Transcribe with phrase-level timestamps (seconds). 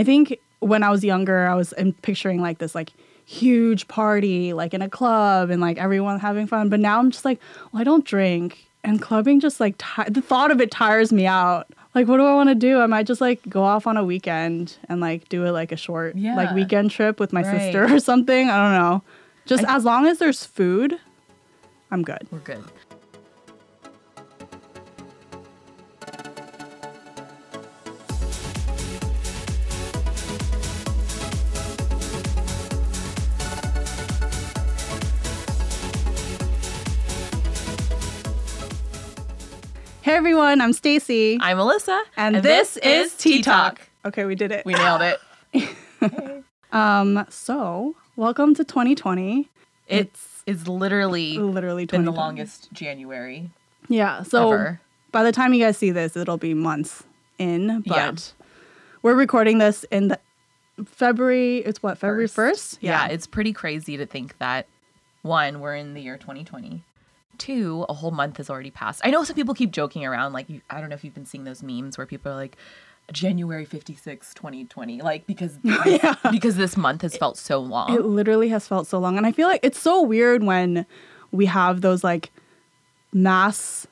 [0.00, 1.72] I think when I was younger, I was
[2.02, 2.92] picturing like this like
[3.26, 6.68] huge party, like in a club and like everyone having fun.
[6.68, 7.38] But now I'm just like,
[7.72, 8.66] well, I don't drink.
[8.82, 11.66] And clubbing just like, ti- the thought of it tires me out.
[11.94, 12.80] Like, what do I want to do?
[12.80, 15.76] I might just like go off on a weekend and like do it like a
[15.76, 17.58] short, like weekend trip with my Right.
[17.60, 18.48] sister or something.
[18.48, 19.02] I don't know.
[19.46, 20.98] Just I- as long as there's food,
[21.90, 22.26] I'm good.
[22.30, 22.64] We're good.
[40.20, 41.38] Everyone, I'm Stacy.
[41.40, 43.80] I'm Melissa, and, this, is Tea Talk.
[44.04, 44.66] Okay, we did it.
[44.66, 46.44] We nailed it.
[46.72, 49.48] Um, so welcome to 2020.
[49.88, 53.50] It's it's literally Literally been the longest January
[53.88, 54.22] Yeah.
[54.22, 54.80] So ever.
[55.10, 57.02] by the time you guys see this, it'll be months
[57.38, 57.80] in.
[57.80, 58.14] But Yeah.
[59.02, 60.20] we're recording this in the
[60.84, 61.58] February.
[61.58, 62.72] It's what February First.
[62.74, 62.78] first.
[62.82, 63.06] Yeah.
[63.06, 64.66] it's pretty crazy to think that
[65.22, 66.84] one, we're in the year 2020.
[67.40, 69.00] Two, a whole month has already passed.
[69.02, 71.24] I know some people keep joking around, like you, I don't know if you've been
[71.24, 72.56] seeing those memes where people are like,
[73.12, 76.14] January 56, 2020, like because Yeah.
[76.30, 77.92] because this month has felt so long.
[77.94, 80.84] It literally has felt so long, and I feel like it's so weird when
[81.32, 82.30] we have those like
[83.12, 83.86] mass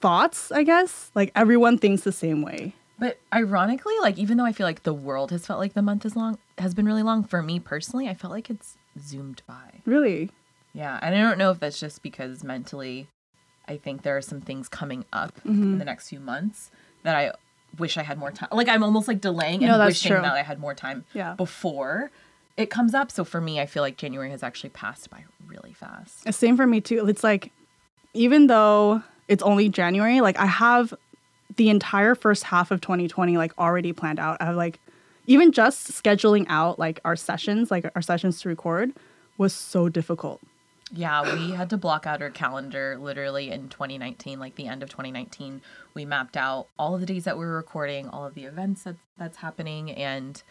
[0.00, 0.50] thoughts.
[0.50, 2.74] I guess like everyone thinks the same way.
[2.98, 6.04] But ironically, like even though I feel like the world has felt like the month
[6.04, 9.82] is long, has been really long for me personally, I felt like it's zoomed by.
[9.84, 10.30] Really.
[10.78, 13.08] Yeah, and I don't know if that's just because mentally,
[13.66, 15.62] I think there are some things coming up Mm-hmm.
[15.74, 16.70] in the next few months
[17.02, 17.32] that I
[17.78, 18.48] wish I had more time.
[18.52, 20.22] Like I'm almost like delaying and that's wishing true.
[20.22, 21.34] that I had more time Yeah.
[21.34, 22.10] before
[22.56, 23.10] it comes up.
[23.10, 26.32] So for me, I feel like January has actually passed by really fast.
[26.32, 27.06] Same for me too.
[27.08, 27.52] It's like
[28.14, 30.94] even though it's only January, like I have
[31.56, 34.38] the entire first half of 2020 like already planned out.
[34.40, 34.80] I have like
[35.26, 38.92] even just scheduling out like our sessions, like our sessions to record
[39.36, 40.40] was so difficult.
[40.92, 44.88] Yeah, we had to block out our calendar literally in 2019, like the end of
[44.88, 45.60] 2019.
[45.94, 48.84] We mapped out all of the days that we were recording, all of the events
[48.84, 50.42] that, that's happening, and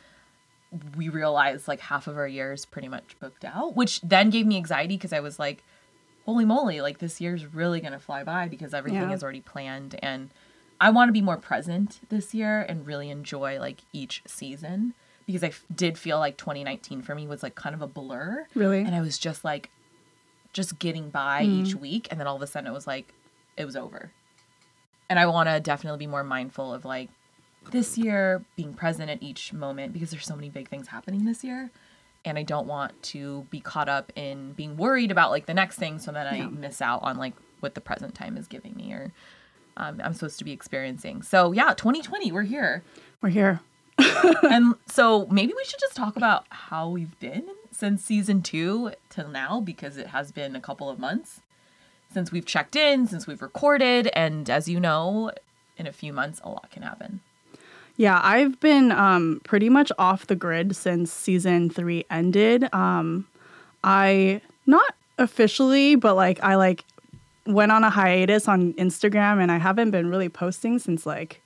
[0.96, 4.46] we realized like half of our year is pretty much booked out, which then gave
[4.46, 5.64] me anxiety because I was like,
[6.26, 9.14] holy moly, like this year's really going to fly by because everything Yeah.
[9.14, 9.96] is already planned.
[10.04, 10.30] And
[10.82, 14.94] I want to be more present this year and really enjoy like each season
[15.26, 18.46] because I f- did feel like 2019 for me was like kind of a blur.
[18.54, 18.82] Really?
[18.82, 19.70] And I was just like,
[20.58, 22.08] just getting by each week.
[22.12, 23.14] And then all of a sudden it was like,
[23.56, 24.12] it was over.
[25.10, 27.10] And I want to definitely be more mindful of like
[27.72, 31.44] this year being present at each moment because there's so many big things happening this
[31.44, 31.70] year.
[32.26, 35.78] And I don't want to be caught up in being worried about like the next
[35.78, 36.48] thing so that I Yeah.
[36.48, 39.14] miss out on like what the present time is giving me or
[39.78, 41.22] um, I'm supposed to be experiencing.
[41.22, 42.84] So yeah, 2020, we're here.
[43.22, 43.62] We're here.
[44.50, 47.48] and so maybe we should just talk about how we've been
[47.78, 51.42] since season two till now because it has been a couple of months
[52.12, 55.32] since we've checked in, since we've recorded, and as you know,
[55.78, 57.20] in a few months a lot can happen.
[57.96, 62.68] Yeah, I've been um, pretty much off the grid since season three ended.
[62.74, 63.28] Um,
[63.84, 66.84] I not officially, but like I like
[67.46, 71.42] went on a hiatus on Instagram, and I haven't been really posting since like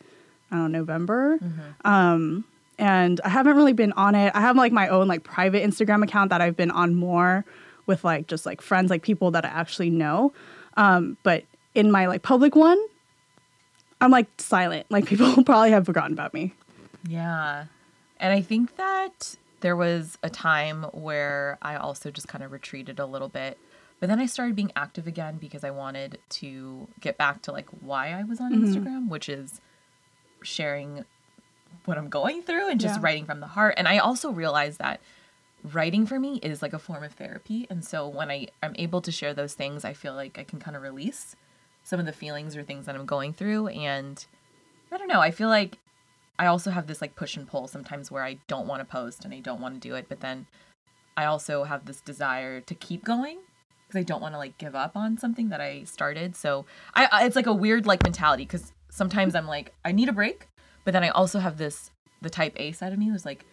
[0.49, 1.39] I don't know November.
[1.83, 2.45] Um,
[2.77, 4.31] and I haven't really been on it.
[4.35, 7.45] I have like my own like private Instagram account that I've been on more
[7.85, 10.33] with like just like friends, like people that I actually know.
[10.77, 11.43] Um, but
[11.75, 12.79] in my like public one,
[13.99, 14.87] I'm like silent.
[14.89, 16.53] Like people probably have forgotten about me.
[17.07, 17.65] Yeah.
[18.19, 22.99] And I think that there was a time where I also just kind of retreated
[22.99, 23.57] a little bit.
[23.99, 27.69] But then I started being active again because I wanted to get back to like
[27.81, 29.61] why I was on Instagram, which is
[30.41, 31.05] sharing
[31.85, 33.03] what I'm going through and just Yeah.
[33.03, 33.75] writing from the heart.
[33.77, 34.99] And I also realized that
[35.63, 37.67] writing for me is like a form of therapy.
[37.69, 40.59] And so when I I'm able to share those things, I feel like I can
[40.59, 41.35] kind of release
[41.83, 43.67] some of the feelings or things that I'm going through.
[43.67, 44.23] And
[44.91, 45.77] I don't know, I feel like
[46.39, 49.23] I also have this like push and pull sometimes where I don't want to post
[49.25, 50.47] and I don't want to do it, but then
[51.15, 53.37] I also have this desire to keep going
[53.87, 56.35] because I don't want to like give up on something that I started.
[56.35, 56.65] So
[56.95, 60.13] I, I it's like a weird like mentality because sometimes I'm like I need a
[60.13, 60.47] break,
[60.83, 61.91] but then I also have this
[62.21, 63.45] the type A side of me who's like,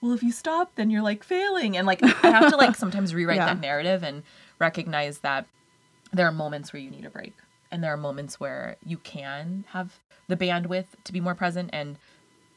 [0.00, 3.14] well, if you stop, then you're like failing, and like I have to like sometimes
[3.14, 3.46] rewrite Yeah.
[3.46, 4.22] that narrative and
[4.58, 5.46] recognize that
[6.12, 7.32] there are moments where you need a break
[7.70, 9.98] and there are moments where you can have
[10.28, 11.70] the bandwidth to be more present.
[11.72, 11.98] And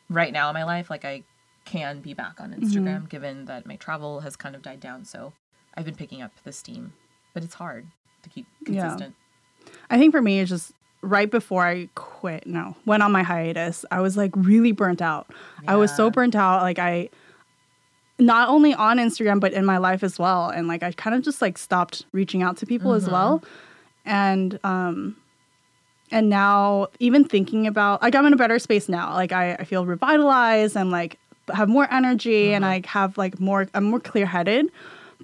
[0.10, 1.24] right now in my life like i
[1.66, 2.62] can be back on mm-hmm.
[2.62, 5.04] instagram given that my travel has kind of died down.
[5.06, 5.33] So
[5.75, 6.94] i've been picking up the steam
[7.33, 7.88] but it's hard
[8.22, 8.81] to keep Yeah.
[8.81, 9.16] consistent.
[9.89, 10.74] I think for me, it's just
[11.06, 15.28] right before I quit, no, went on my hiatus, I was like really burnt out.
[15.68, 16.62] I was so burnt out.
[16.62, 17.10] Like I,
[18.18, 21.24] not only on Instagram but in my life as well, and like I kind of
[21.24, 23.44] just like stopped reaching out to people as well,
[24.06, 25.16] and um,
[26.12, 29.13] and now even thinking about like I'm in a better space now.
[29.13, 30.75] Like I, I feel revitalized.
[30.75, 31.19] I'm like
[31.54, 33.68] have more energy and I have like more.
[33.74, 34.72] I'm more clear headed,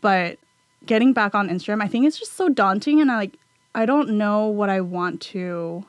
[0.02, 0.38] but
[0.86, 3.38] getting back on Instagram, I think it's just so daunting, and I like
[3.74, 5.86] I don't know what I want to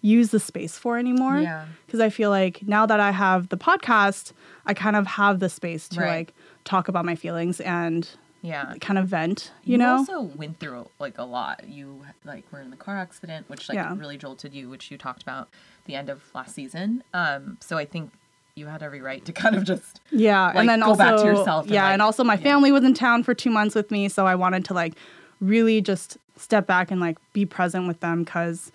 [0.00, 1.38] use the space for anymore.
[1.40, 1.66] Yeah.
[1.86, 4.32] Because I feel like now that I have the podcast,
[4.66, 6.08] I kind of have the space to Right.
[6.18, 6.34] like
[6.64, 8.08] talk about my feelings and
[8.42, 8.74] Yeah.
[8.80, 9.50] kind of vent.
[9.64, 9.94] You, know?
[9.94, 11.68] You also went through like a lot.
[11.68, 13.92] You like were in the car accident, which like Yeah.
[13.96, 15.48] really jolted you, which you talked about
[15.86, 17.02] the end of last season.
[17.12, 18.12] Um, so I think
[18.54, 21.16] you had every right to kind of just Yeah, like, and then go also back
[21.16, 22.40] to yourself and, yeah, like- and also my yeah.
[22.40, 24.94] family was in town for two months with me, so I wanted to like
[25.40, 28.70] really just step back and like be present with them because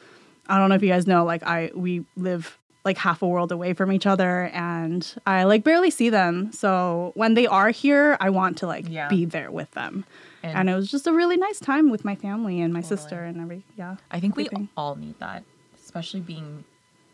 [0.47, 3.49] I don't know if you guys know, like I we live like half a world
[3.53, 6.51] away from each other, and I like barely see them.
[6.51, 9.07] So when they are here, I want to like Yeah.
[9.07, 10.03] be there with them,
[10.43, 12.97] And- and, it was just a really nice time with my family and my Totally.
[12.97, 13.95] sister and every yeah.
[14.11, 15.43] I think we all need that,
[15.81, 16.65] especially being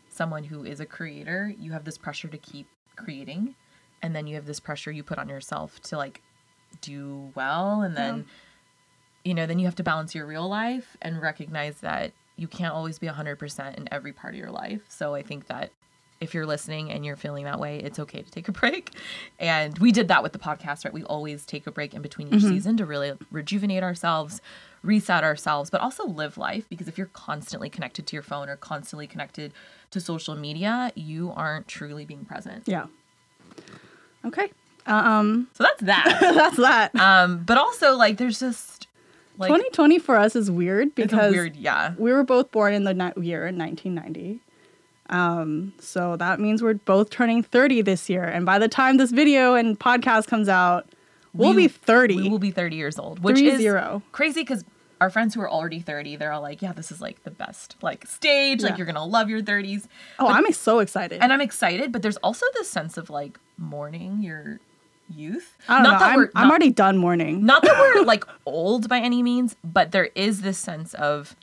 [0.08, 1.54] someone who is a creator.
[1.56, 3.54] You have this pressure to keep creating,
[4.02, 6.20] and then you have this pressure you put on yourself to like
[6.80, 8.24] do well, and then
[9.24, 12.72] you know, then you have to balance your real life and recognize that you can't
[12.72, 14.80] always be 100% in every part of your life.
[14.88, 15.70] So I think that
[16.20, 18.90] if you're listening and you're feeling that way, it's okay to take a break.
[19.38, 20.92] And we did that with the podcast, right?
[20.92, 24.40] We always take a break in between each season to really rejuvenate ourselves,
[24.82, 26.66] reset ourselves, but also live life.
[26.68, 29.52] Because if you're constantly connected to your phone or constantly connected
[29.90, 32.64] to social media, you aren't truly being present.
[32.66, 32.86] Yeah.
[34.24, 34.50] Okay.
[34.86, 36.18] Um, So that's that.
[36.34, 36.94] that's that.
[36.96, 38.88] um, but also, like, there's just
[39.38, 41.94] like 2020 for us is weird it's because weird, yeah.
[41.98, 44.40] we were both born in the ni- year 1990.
[45.08, 48.22] Um, so that means we're both turning 30 this year.
[48.24, 50.86] And by the time this video and podcast comes out,
[51.34, 52.16] we'll We- be 30.
[52.16, 54.02] We will be 30 years old, which Three is zero.
[54.12, 54.64] crazy because
[55.00, 57.74] our friends who are already 30, they're all like, yeah, this is like the best
[57.82, 58.62] like stage.
[58.62, 59.86] Like you're going to love your 30s.
[60.18, 61.20] oh, I'm so excited.
[61.22, 64.60] And I'm excited, but there's also this sense of like mourning your
[65.10, 65.56] youth.
[65.68, 65.98] I don't know.
[65.98, 67.44] I'm, I'm already done mourning.
[67.46, 71.36] not that we're like old by any means, but there is this sense of,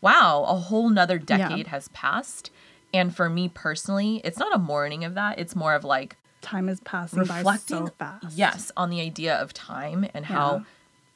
[0.00, 2.50] wow, a whole nother decade has passed.
[2.92, 5.38] And for me personally, it's not a mourning of that.
[5.38, 8.36] It's more of like, Time is passing by reflecting so fast.
[8.36, 10.64] yes on the idea of time and how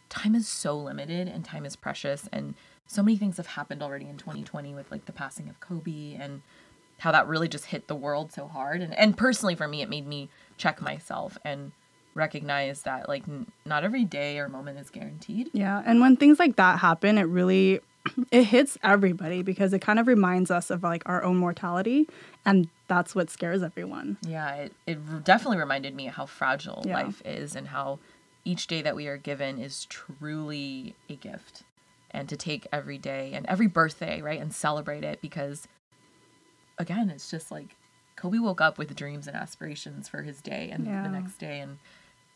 [0.09, 2.55] time is so limited and time is precious and
[2.89, 6.43] so many things have happened already in 2020 with like the passing of kobe and
[6.99, 9.89] how that really just hit the world so hard and, and personally for me it
[9.89, 11.71] made me check myself and
[12.15, 16.39] recognize that like n- not every day or moment is guaranteed Yeah, and when things
[16.39, 17.81] like that happen, it really
[18.31, 22.09] it hits everybody because it kind of reminds us of like our own mortality
[22.45, 24.17] and that's what scares everyone.
[24.27, 26.95] Yeah, it, it definitely reminded me how fragile Yeah.
[26.95, 27.99] life is and how
[28.45, 31.63] each day that we are given is truly a gift.
[32.11, 35.69] And to take every day and every birthday, right, and celebrate it because,
[36.79, 37.77] again, it's just like
[38.17, 41.03] Kobe woke up with dreams and aspirations for his day and Yeah.
[41.03, 41.61] the next day.
[41.61, 41.79] And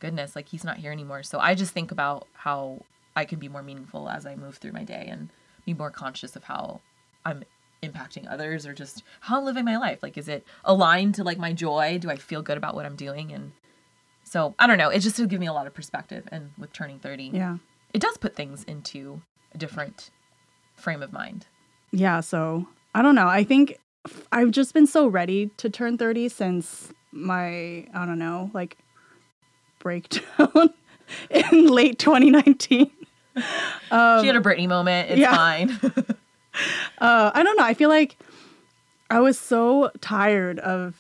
[0.04, 1.22] goodness, like he's not here anymore.
[1.22, 2.82] So I just think about how
[3.16, 5.30] I can be more meaningful as I move through my day and
[5.64, 6.80] be more conscious of how
[7.24, 7.42] I'm
[7.82, 10.02] impacting others or just how I'm living my life.
[10.02, 11.98] Like, is it aligned to like my joy?
[11.98, 13.32] Do I feel good about what I'm doing?
[13.32, 13.52] And
[14.24, 14.90] so I don't know.
[14.90, 16.28] It just would give me a lot of perspective.
[16.30, 17.56] And with turning 30, Yeah.
[17.94, 19.22] it does put things into
[19.54, 20.10] a different
[20.76, 21.46] frame of mind.
[21.92, 23.28] Yeah, so I don't know.
[23.28, 23.78] I think
[24.32, 28.76] I've just been so ready to turn 30 since my, I don't know, like
[29.84, 30.70] breakdown
[31.30, 32.90] in late 2019.
[33.36, 33.42] she
[33.92, 35.10] had a Britney moment.
[35.10, 35.36] It's Um, yeah.
[35.36, 35.80] fine.
[36.98, 37.64] Uh, I don't know.
[37.64, 38.16] I feel like
[39.10, 40.94] I was so tired of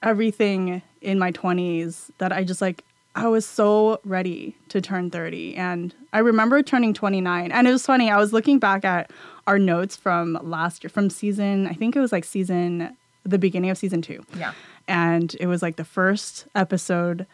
[0.00, 2.84] everything in my 20s that I just like,
[3.16, 5.56] I was so ready to turn 30.
[5.56, 7.50] And I remember turning 29.
[7.50, 8.10] And it was funny.
[8.12, 9.10] I was looking back at
[9.48, 13.70] our notes from last year, from season, I think it was like season, the beginning
[13.70, 14.24] of season two.
[14.38, 14.52] yeah.
[14.86, 17.26] And it was like the first episode,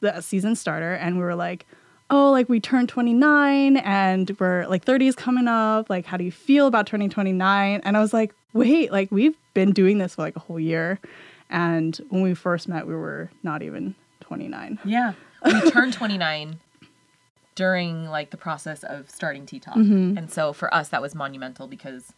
[0.00, 0.94] the season starter.
[0.94, 1.66] And we were like,
[2.10, 5.88] oh, like we turned 29 and we're like 30 is coming up.
[5.88, 7.80] Like, how do you feel about turning 29?
[7.84, 10.98] And I was like, wait, like we've been doing this for like a whole year.
[11.48, 14.78] And when we first met, we were not even 29.
[14.84, 15.14] Yeah.
[15.44, 16.60] We turned 29
[17.54, 19.76] during like the process of starting Tea Talk.
[19.76, 20.16] Mm-hmm.
[20.16, 22.12] And so for us, that was monumental because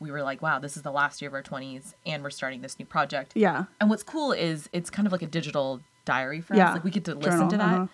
[0.00, 2.60] we were like, wow, this is the last year of our 20s and we're starting
[2.60, 3.32] this new project.
[3.34, 3.66] Yeah.
[3.80, 6.68] And what's cool is it's kind of like a digital diary for Yeah.
[6.68, 6.74] us.
[6.74, 7.86] Like we get to listen Journal, to that uh-huh.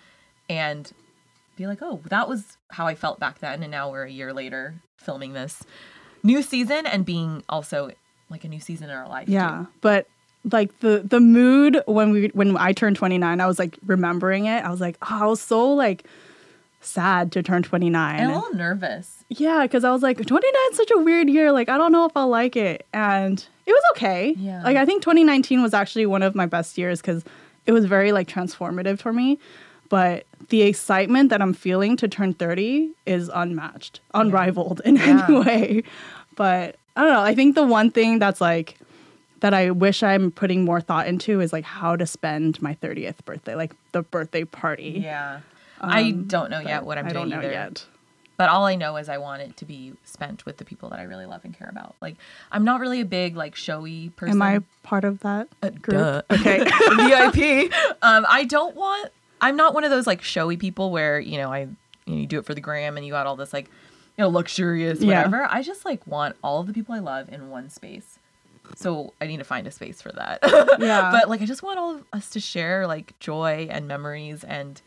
[0.49, 0.91] and
[1.55, 3.61] be like, oh, that was how I felt back then.
[3.63, 5.63] And now we're a year later filming this.
[6.23, 7.91] new season and being also
[8.29, 9.27] like a new season in our life.
[9.29, 9.67] Yeah, too.
[9.81, 10.07] but
[10.49, 14.63] like the the mood when we when I turned 29, I was like remembering it.
[14.63, 16.05] I was like, oh, I was so like
[16.81, 18.19] sad to turn 29.
[18.19, 19.23] And a little nervous.
[19.29, 21.51] Yeah, because I was like, 29 is such a weird year.
[21.51, 22.85] Like, I don't know if I'll like it.
[22.93, 24.33] And it was okay.
[24.37, 24.63] Yeah.
[24.63, 27.23] Like, I think 2019 was actually one of my best years because
[27.65, 29.39] it was very, like, transformative for me.
[29.89, 35.25] But the excitement that I'm feeling to turn 30 is unmatched, unrivaled in Yeah.
[35.27, 35.83] any way.
[36.35, 37.21] But I don't know.
[37.21, 38.77] I think the one thing that's like,
[39.39, 43.23] that I wish I'm putting more thought into is like how to spend my 30th
[43.25, 45.01] birthday, like the birthday party.
[45.03, 45.39] Yeah.
[45.81, 47.51] I um, don't know yet what I'm I doing don't know either.
[47.51, 47.85] yet.
[48.39, 50.99] But all I know is I want it to be spent with the people that
[50.99, 51.95] I really love and care about.
[52.01, 52.15] Like
[52.53, 54.35] I'm not really a big like showy person.
[54.35, 55.49] Am I part of that
[55.81, 55.97] group?
[55.97, 56.21] duh.
[56.31, 56.59] Okay.
[56.63, 57.73] VIP.
[58.01, 59.11] Um, I don't want.
[59.41, 61.75] I'm not one of those like showy people where you know I you,
[62.07, 63.65] know, you do it for the gram and you got all this like
[64.17, 65.17] you know luxurious Yeah.
[65.17, 65.45] whatever.
[65.51, 68.19] I just like want all of the people I love in one space.
[68.77, 70.39] So I need to find a space for that.
[70.79, 71.11] Yeah.
[71.11, 74.81] but like I just want all of us to share like joy and memories and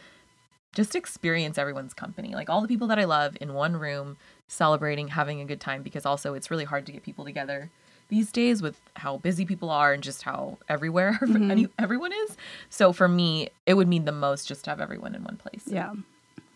[0.74, 2.34] just experience everyone's company.
[2.34, 4.16] Like all the people that I love in one room
[4.48, 7.70] celebrating, having a good time because also it's really hard to get people together
[8.08, 11.50] these days with how busy people are and just how everywhere mm-hmm.
[11.50, 12.36] any, everyone is.
[12.68, 15.62] So for me, it would mean the most just to have everyone in one place
[15.66, 15.94] yeah.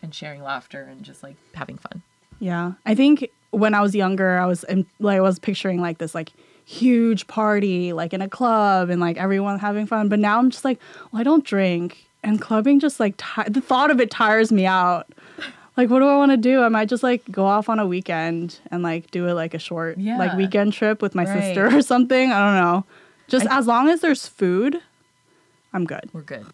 [0.01, 2.03] and sharing laughter and just like having fun.
[2.39, 2.73] Yeah.
[2.85, 6.13] I think when I was younger, I was in, like I was picturing like this
[6.13, 6.31] like
[6.65, 10.09] huge party like in a club and like everyone having fun.
[10.09, 10.79] But now I'm just like,
[11.11, 14.65] well, I don't drink and clubbing just like ti- the thought of it tires me
[14.65, 15.07] out.
[15.77, 16.63] Like, what do I want to do?
[16.63, 19.59] I might just like go off on a weekend and like do it like a
[19.59, 20.17] short Yeah.
[20.17, 21.43] like weekend trip with my Right.
[21.43, 22.31] sister or something.
[22.31, 22.85] I don't know.
[23.27, 24.81] Just I- as long as there's food,
[25.73, 26.09] I'm good.
[26.13, 26.45] We're good.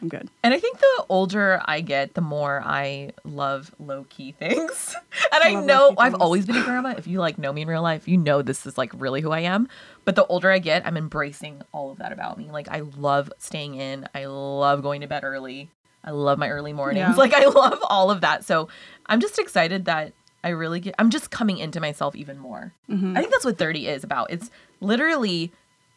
[0.00, 0.28] I'm good.
[0.42, 4.94] And I think the older I get, the more I love low key things.
[5.32, 6.94] and I love know I've always been a grandma.
[6.96, 9.30] If you like know me in real life, you know this is like really who
[9.30, 9.68] I am.
[10.04, 12.50] But the older I get, I'm embracing all of that about me.
[12.50, 14.08] Like I love staying in.
[14.14, 15.68] I love going to bed early.
[16.04, 17.08] I love my early mornings.
[17.08, 17.14] Yeah.
[17.16, 18.44] Like I love all of that.
[18.44, 18.68] So
[19.06, 20.12] I'm just excited that
[20.44, 22.72] I really get I'm just coming into myself even more.
[22.88, 23.16] Mm-hmm.
[23.16, 24.30] I think that's what 30 is about.
[24.30, 24.50] It's
[24.80, 25.52] literally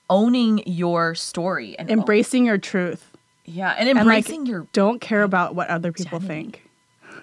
[0.10, 3.11] owning your story and Embracing your truth.
[3.46, 6.44] Yeah, and And like, embracing your don't care about what other people Identity.
[6.44, 6.70] think.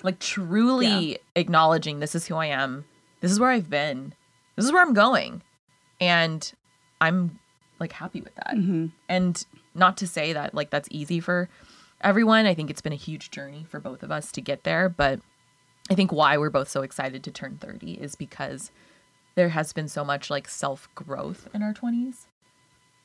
[0.02, 2.84] like truly acknowledging this is who I am.
[3.20, 4.14] This is where I've been.
[4.56, 5.42] This is where I'm going.
[6.00, 6.52] And
[7.00, 7.38] I'm
[7.80, 8.54] like happy with that.
[8.54, 8.86] Mm-hmm.
[9.08, 9.44] And
[9.74, 11.48] not to say that like that's easy for
[12.00, 12.46] everyone.
[12.46, 15.20] I think it's been a huge journey for both of us to get there, but
[15.90, 18.70] I think why we're both so excited to turn 30 is because
[19.34, 22.26] there has been so much like self-growth in our 20s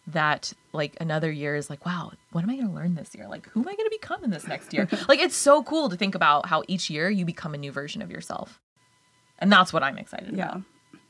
[0.08, 3.28] that like another year is like wow what am i going to learn this year
[3.28, 5.88] like who am i going to become in this next year like it's so cool
[5.90, 8.60] to think about how each year you become a new version of yourself
[9.40, 10.44] and that's what i'm excited Yeah.
[10.50, 10.62] about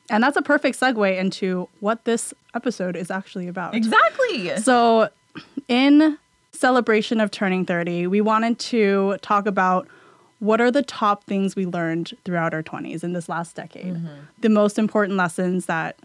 [0.10, 3.74] And that's a perfect segue into what this episode is actually about.
[3.74, 5.10] exactly So,
[5.68, 6.20] in
[6.52, 9.88] celebration of turning 30, we wanted to talk about
[10.40, 13.96] what are the top things we learned throughout our 20s in this last decade.
[13.96, 14.16] Mm-hmm.
[14.42, 15.96] The most important lessons that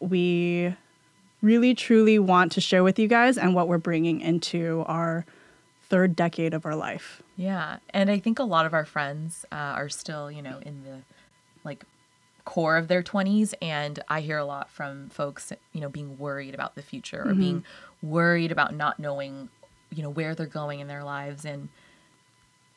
[0.00, 0.74] we
[1.42, 5.24] really truly want to share with you guys and what we're bringing into our
[5.88, 7.22] third decade of our life.
[7.36, 10.82] Yeah, and I think a lot of our friends uh, are still, you know, in
[10.84, 11.02] the
[11.64, 11.84] like
[12.44, 16.54] core of their 20s and I hear a lot from folks, you know, being worried
[16.54, 17.64] about the future or being
[18.02, 19.48] worried about not knowing,
[19.90, 21.68] you know, where they're going in their lives and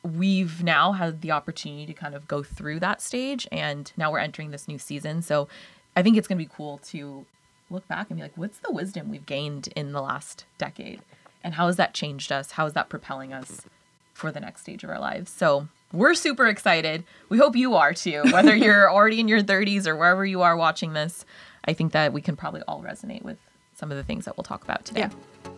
[0.02, 4.18] we've now had the opportunity to kind of go through that stage and now we're
[4.18, 5.22] entering this new season.
[5.22, 5.48] So
[5.94, 7.24] I think it's going to be cool to
[7.70, 11.00] look back and be like, what's the wisdom we've gained in the last decade?
[11.42, 12.52] And how has that changed us?
[12.52, 13.62] How is that propelling us
[14.12, 15.30] for the next stage of our lives?
[15.30, 17.04] So we're super excited.
[17.28, 20.56] We hope you are too, whether you're already in your 30s or wherever you are
[20.56, 21.24] watching this.
[21.64, 23.38] I think that we can probably all resonate with
[23.74, 25.00] some of the things that we'll talk about today.
[25.00, 25.50] Yeah.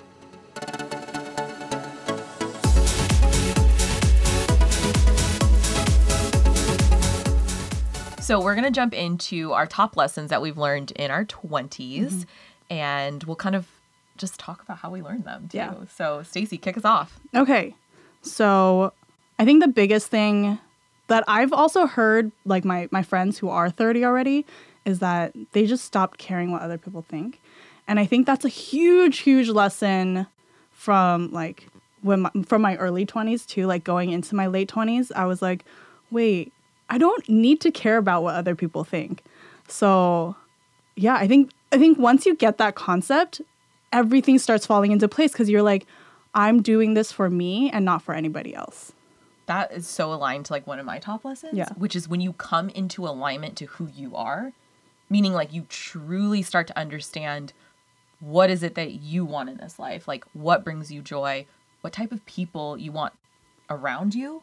[8.22, 11.68] So we're going to jump into our top lessons that we've learned in our 20s
[11.68, 12.22] mm-hmm.
[12.70, 13.66] and we'll kind of
[14.16, 15.58] just talk about how we learned them too.
[15.58, 15.74] Yeah.
[15.92, 17.18] So Stacy, kick us off.
[17.34, 17.74] Okay.
[18.22, 18.92] So
[19.40, 20.60] I think the biggest thing
[21.08, 24.46] that I've also heard, like my, my friends who are 30 already,
[24.84, 27.40] is that they just stopped caring what other people think.
[27.88, 30.28] And I think that's a huge, huge lesson
[30.70, 31.66] from like
[32.02, 35.10] when my, from my early 20s to like going into my late 20s.
[35.16, 35.64] I was like,
[36.12, 36.52] wait,
[36.92, 39.22] I don't need to care about what other people think.
[39.66, 40.36] So
[40.94, 43.40] yeah, I think I think once you get that concept,
[43.92, 45.86] everything starts falling into place because you're like,
[46.34, 48.92] I'm doing this for me and not for anybody else.
[49.46, 51.70] That is so aligned to like one of my top lessons, Yeah.
[51.76, 54.52] which is when you come into alignment to who you are,
[55.08, 57.54] meaning like you truly start to understand
[58.20, 61.44] what is it that you want in this life like what brings you joy
[61.80, 63.12] what type of people you want
[63.68, 64.42] around you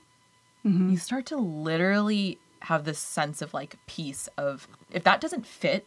[0.66, 0.90] Mm-hmm.
[0.92, 5.86] you start to literally have this sense of like peace of if that doesn't fit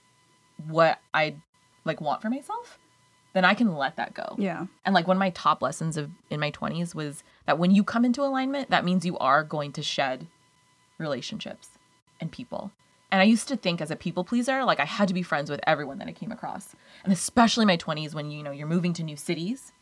[0.66, 1.34] what i
[1.84, 2.78] like want for myself
[3.34, 4.64] then i can let that go Yeah.
[4.86, 7.84] and like one of my top lessons of in my 20s was that when you
[7.84, 10.26] come into alignment, that means you are going to shed
[10.98, 11.70] relationships
[12.20, 12.70] and people.
[13.10, 15.50] And I used to think as a people pleaser, like I had to be friends
[15.50, 16.74] with everyone that I came across.
[17.04, 19.72] And especially in my 20s when you know you're moving to new cities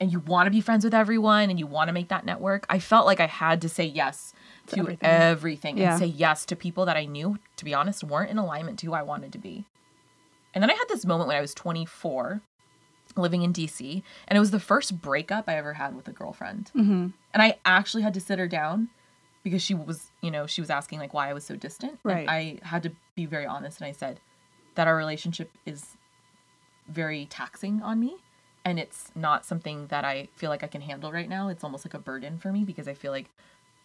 [0.00, 2.64] and you want to be friends with everyone and you want to make that network.
[2.70, 4.32] I felt like I had to say yes
[4.68, 5.08] to, everything.
[5.08, 5.90] everything, Yeah.
[5.90, 8.86] and say yes to people that I knew, to be honest, weren't in alignment to
[8.86, 9.64] who I wanted to be.
[10.54, 12.40] And then I had this moment when I was 24
[13.16, 16.70] living in DC, and it was the first breakup I ever had with a girlfriend.
[16.74, 17.08] Mm-hmm.
[17.34, 18.88] And I actually had to sit her down
[19.42, 21.98] because she was, you know, she was asking like why I was so distant.
[22.04, 24.20] And I had to be very honest, and I said
[24.74, 25.96] that our relationship is
[26.88, 28.16] very taxing on me,
[28.64, 31.48] and it's not something that I feel like I can handle right now.
[31.48, 33.30] It's almost like a burden for me because I feel like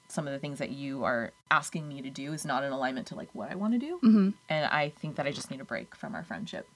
[0.08, 3.08] some of the things that you are asking me to do is not in alignment
[3.08, 4.30] to like what I want to do, Mm-hmm.
[4.50, 6.68] and I think that I just need a break from our friendship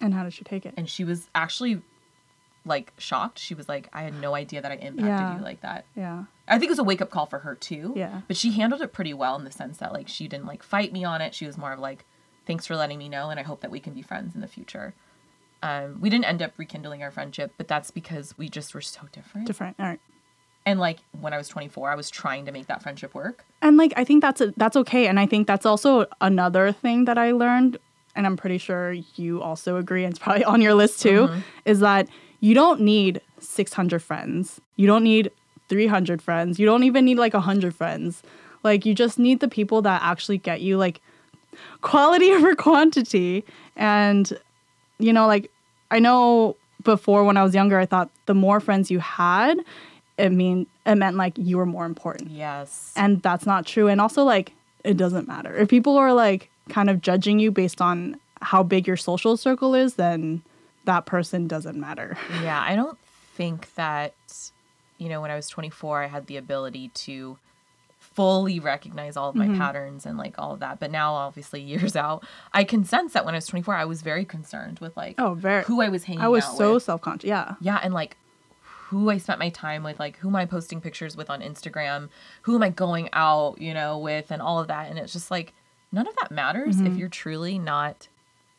[0.00, 0.74] And how did she take it?
[0.76, 1.82] and she was actually
[2.66, 3.38] like shocked.
[3.38, 5.38] She was like, I had no idea that I impacted Yeah.
[5.38, 5.86] you like that.
[5.96, 6.24] Yeah.
[6.46, 7.94] I think it was a wake up call for her too.
[7.96, 8.20] Yeah.
[8.28, 10.92] But she handled it pretty well in the sense that like she didn't like fight
[10.92, 11.34] me on it.
[11.34, 12.04] She was more of like,
[12.46, 14.46] thanks for letting me know, and I hope that we can be friends in the
[14.48, 14.92] future.
[15.62, 19.02] Um, we didn't end up rekindling our friendship, but that's because we just were so
[19.12, 19.46] different.
[19.46, 19.76] Different.
[19.78, 20.00] All right.
[20.66, 23.44] And like when I was 24, I was trying to make that friendship work.
[23.62, 25.06] And like I think that's a, that's okay.
[25.06, 27.78] And I think that's also another thing that I learned,
[28.14, 31.40] and I'm pretty sure you also agree, and it's probably on your list too, mm-hmm.
[31.64, 32.08] is that
[32.40, 34.60] you don't need 600 friends.
[34.76, 35.30] You don't need
[35.68, 36.58] 300 friends.
[36.58, 38.22] You don't even need like 100 friends.
[38.62, 41.00] Like you just need the people that actually get you like
[41.80, 43.44] quality over quantity.
[43.76, 44.38] And
[44.98, 45.50] you know, like
[45.90, 49.58] I know before when I was younger, I thought the more friends you had,
[50.20, 52.92] it mean it meant like you were more important Yes.
[52.96, 54.52] and that's not true and also like
[54.84, 58.86] it doesn't matter if people are like kind of judging you based on how big
[58.86, 60.42] your social circle is then
[60.84, 62.96] that person doesn't matter Yeah, I don't
[63.36, 64.14] think that,
[64.98, 67.38] you know, when I was 24, I had the ability to
[67.98, 69.52] fully recognize all of Mm-hmm.
[69.52, 70.80] my patterns and like all of that.
[70.80, 74.02] But now, obviously, years out, I can sense that when I was 24, I was
[74.02, 76.82] very concerned with like oh very who I was hanging i was so with.
[76.82, 78.16] self-conscious yeah Yeah, and like
[78.90, 82.08] who I spent my time with, like who am I posting pictures with on Instagram,
[82.42, 84.88] who am I going out, you know, with, and all of that.
[84.90, 85.52] And it's just like
[85.92, 86.86] none of that matters Mm-hmm.
[86.86, 88.08] if you're truly not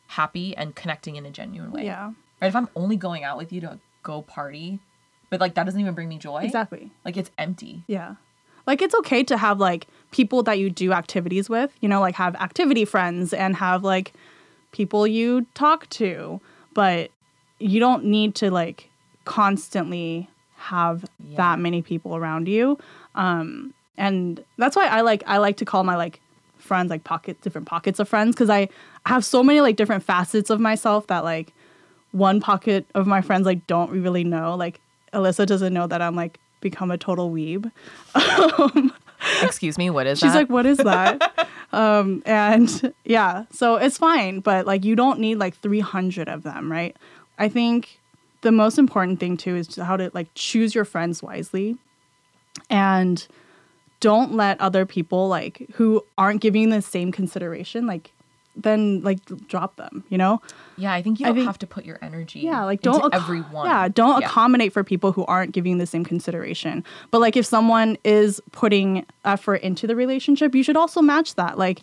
[0.08, 1.84] happy and connecting in a genuine way.
[1.84, 2.48] yeah Right?
[2.48, 4.80] If I'm only going out with you to go party,
[5.30, 6.42] but like that doesn't even bring me joy.
[6.42, 7.82] exactly Like it's empty.
[7.86, 8.16] yeah
[8.66, 12.14] like it's okay to have like people that you do activities with you know like
[12.14, 14.12] have activity friends and have like
[14.72, 16.40] people you talk to
[16.74, 17.10] but
[17.58, 18.88] you don't need to like
[19.24, 21.36] constantly have Yeah.
[21.38, 22.78] that many people around you
[23.14, 26.20] um and that's why i like i like to call my like
[26.58, 28.68] friends like pocket different pockets of friends because i
[29.06, 31.52] have so many like different facets of myself that like
[32.12, 34.80] one pocket of my friends like don't really know like
[35.12, 37.70] alyssa doesn't know that i'm like become a total weeb
[39.42, 40.38] Excuse me, what is She's that?
[40.38, 41.48] like, what is that?
[41.72, 46.70] um, and yeah, so it's fine, but like you don't need like 300 of them,
[46.70, 46.96] right?
[47.38, 48.00] I think
[48.42, 51.76] the most important thing too is how to like choose your friends wisely
[52.70, 53.26] and
[54.00, 58.12] don't let other people like who aren't giving the same consideration like
[58.54, 60.42] then like drop them, you know?
[60.76, 63.14] yeah, I think you I think- have to put your energy Yeah, like don't acco-
[63.16, 63.64] everyone.
[63.66, 64.26] Yeah, don't Yeah.
[64.26, 66.84] accommodate for people who aren't giving the same consideration.
[67.10, 71.56] But like if someone is putting effort into the relationship, you should also match that.
[71.56, 71.80] Like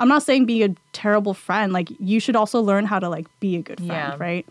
[0.00, 1.72] I'm not saying be a terrible friend.
[1.72, 4.16] Like you should also learn how to like be a good friend, Yeah.
[4.18, 4.46] right?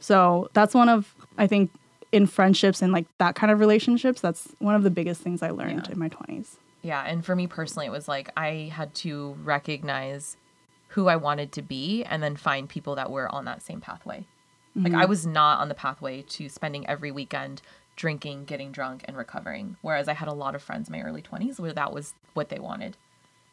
[0.00, 1.70] So that's one of I think
[2.12, 5.50] in friendships and like that kind of relationships, that's one of the biggest things I
[5.50, 5.92] learned Yeah.
[5.92, 6.56] in my 20s.
[6.82, 10.36] Yeah, and for me personally, it was like I had to recognize
[10.88, 14.24] who I wanted to be and then find people that were on that same pathway.
[14.74, 15.08] Like I mm-hmm.
[15.08, 17.62] was not on the pathway to spending every weekend
[17.96, 19.76] drinking, getting drunk, and recovering.
[19.80, 22.50] Whereas I had a lot of friends in my early 20s where that was what
[22.50, 22.96] they wanted.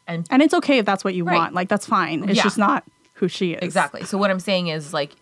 [0.06, 1.34] And And it's okay if that's what you Right.
[1.36, 1.54] want.
[1.54, 2.22] Like that's fine.
[2.28, 2.42] It's Yeah.
[2.42, 3.62] just not who she is.
[3.62, 4.04] exactly.
[4.04, 5.16] So what I'm saying is like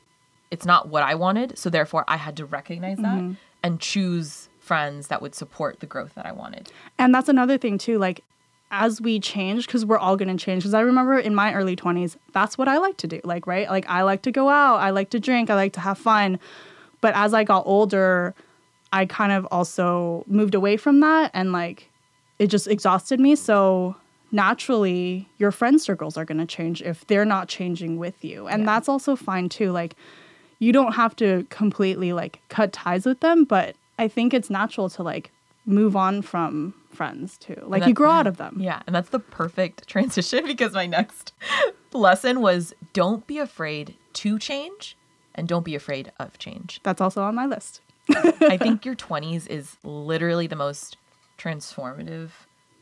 [0.52, 3.32] it's not what I wanted, so therefore I had to recognize that mm-hmm.
[3.62, 6.70] and choose friends that would support the growth that I wanted.
[6.98, 7.98] And that's another thing too.
[7.98, 8.22] Like
[8.70, 10.62] as we change, because we're all gonna change.
[10.62, 13.20] Because I remember in my early twenties, that's what I like to do.
[13.24, 15.80] Like right, like I like to go out, I like to drink, I like to
[15.80, 16.38] have fun.
[17.00, 18.34] But as I got older,
[18.92, 21.90] I kind of also moved away from that, and like
[22.38, 23.36] it just exhausted me.
[23.36, 23.96] So
[24.32, 28.48] naturally your friend circles are going to change if they're not changing with you.
[28.48, 28.66] And Yeah.
[28.66, 29.70] that's also fine too.
[29.70, 29.94] Like
[30.62, 34.88] you don't have to completely like cut ties with them, but I think it's natural
[34.90, 35.32] to like
[35.66, 37.60] move on from friends too.
[37.66, 38.58] Like you grow out of them.
[38.60, 41.32] Yeah, and that's the perfect transition because my next
[41.92, 44.96] lesson was don't be afraid to change
[45.34, 46.78] and don't be afraid of change.
[46.84, 47.80] That's also on my list.
[48.08, 50.96] I think your 20s is literally the most
[51.38, 52.30] transformative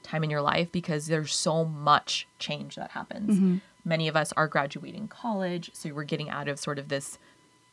[0.03, 3.37] time in your life because there's so much change that happens.
[3.37, 3.57] Mm-hmm.
[3.87, 7.19] Many of us are graduating college, so we're getting out of sort of this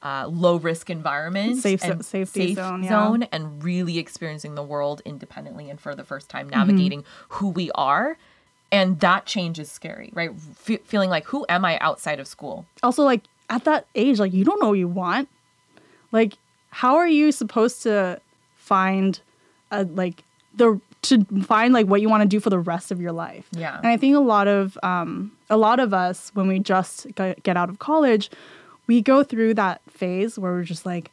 [0.08, 2.89] uh, low risk environment, Safe and safety safe zone, yeah.
[2.89, 6.60] zone, and really experiencing the world independently and for the first time Mm-hmm.
[6.60, 7.02] navigating
[7.36, 8.17] who we are.
[8.72, 10.32] And that change is scary, right?
[10.65, 12.65] Fe feeling like, who am I outside of school?
[12.84, 15.28] Also like at that age like you don't know what you want.
[16.12, 16.34] Like
[16.82, 18.20] how are you supposed to
[18.56, 19.22] find
[19.72, 20.24] a like
[20.60, 23.48] the to find like what you want to do for the rest of your life?
[23.52, 23.78] Yeah.
[23.78, 27.56] And I think a lot of um a lot of us when we just get
[27.62, 28.30] out of college,
[28.88, 31.12] we go through that phase where we're just like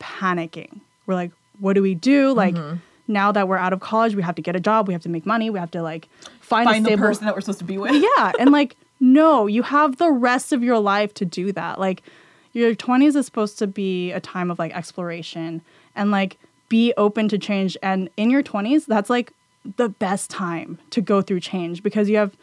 [0.00, 0.80] panicking.
[1.06, 2.32] We're like what do we do?
[2.32, 2.76] Like Mm-hmm.
[3.08, 5.08] now that we're out of college, we have to get a job, we have to
[5.08, 6.08] make money, we have to like
[6.40, 7.92] find, Find a the person that we're supposed to be with.
[7.94, 12.02] yeah and like no you have the rest of your life to do that like
[12.54, 15.60] your 20s is supposed to be a time of like exploration
[15.94, 16.38] and like
[16.70, 19.32] be open to change and in your 20s that's like
[19.76, 22.34] the best time to go through change because you have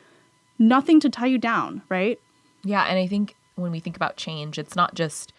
[0.60, 2.20] nothing to tie you down right
[2.64, 5.34] Yeah, and I think when we think about change, it's not just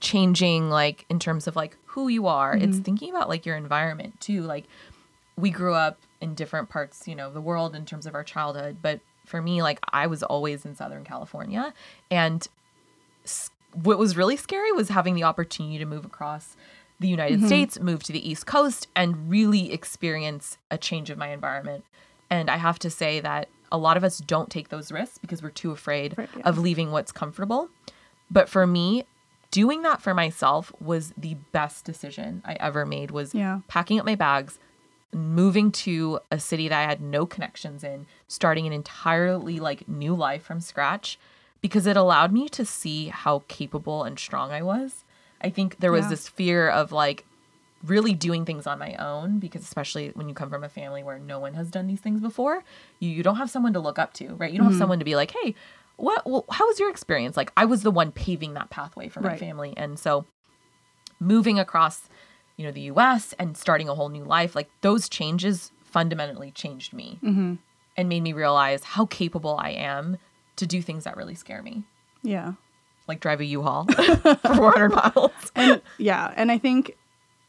[0.00, 2.54] changing like in terms of like who you are.
[2.54, 2.80] It's mm-hmm.
[2.80, 4.42] thinking about like your environment too.
[4.42, 4.64] Like
[5.36, 8.24] we grew up in different parts, you know, of the world in terms of our
[8.24, 11.74] childhood, but for me like I was always in Southern California
[12.10, 12.46] and
[13.82, 16.56] what was really scary was having the opportunity to move across
[16.98, 17.46] the United mm-hmm.
[17.46, 21.84] States, move to the East Coast, and really experience a change of my environment.
[22.30, 25.42] And I have to say that a lot of us don't take those risks because
[25.42, 26.42] we're too afraid Right, yeah.
[26.44, 27.68] of leaving what's comfortable.
[28.30, 29.04] But for me,
[29.50, 33.60] doing that for myself was the best decision I ever made was Yeah.
[33.68, 34.58] packing up my bags,
[35.12, 40.14] moving to a city that I had no connections in, starting an entirely like new
[40.14, 41.18] life from scratch
[41.60, 45.04] because it allowed me to see how capable and strong I was.
[45.40, 46.10] I think there was Yeah.
[46.10, 47.24] this fear of like
[47.84, 51.18] really doing things on my own because especially when you come from a family where
[51.18, 52.64] no one has done these things before,
[52.98, 54.50] you, you don't have someone to look up to, right?
[54.50, 54.72] You don't Mm-hmm.
[54.72, 55.54] have someone to be like, "Hey,
[55.96, 59.20] what well, how was your experience?" Like I was the one paving that pathway for
[59.20, 59.38] my Right.
[59.40, 59.74] family.
[59.76, 60.24] And so
[61.20, 62.08] moving across,
[62.56, 66.92] you know, the US and starting a whole new life, like those changes fundamentally changed
[66.92, 67.54] me Mm-hmm.
[67.96, 70.18] and made me realize how capable I am
[70.56, 71.84] to do things that really scare me,
[72.22, 72.54] yeah
[73.08, 75.52] like drive a U-Haul for 400 miles.
[75.54, 76.96] and yeah and i think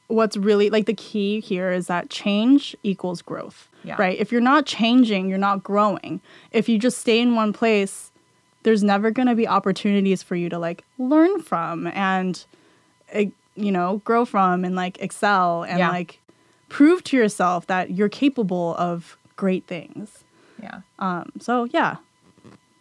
[0.08, 3.96] what's really like the key here is that change equals growth Yeah.
[4.00, 8.12] right if you're not changing you're not growing if you just stay in one place
[8.64, 12.46] there's never going to be opportunities for you to like learn from and
[13.12, 15.90] eh, you know grow from and like excel and Yeah.
[15.90, 16.20] like
[16.70, 20.24] prove to yourself that you're capable of great things
[20.62, 20.82] Yeah.
[21.00, 21.98] um so yeah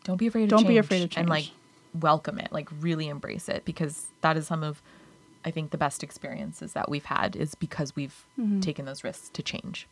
[0.04, 1.22] Don't be afraid of Don't be afraid of change.
[1.22, 1.50] And like
[1.98, 4.80] welcome it, like really embrace it because that is some of
[5.46, 8.60] I think the best experiences that we've had is because we've Mm-hmm.
[8.60, 9.86] taken those risks to change.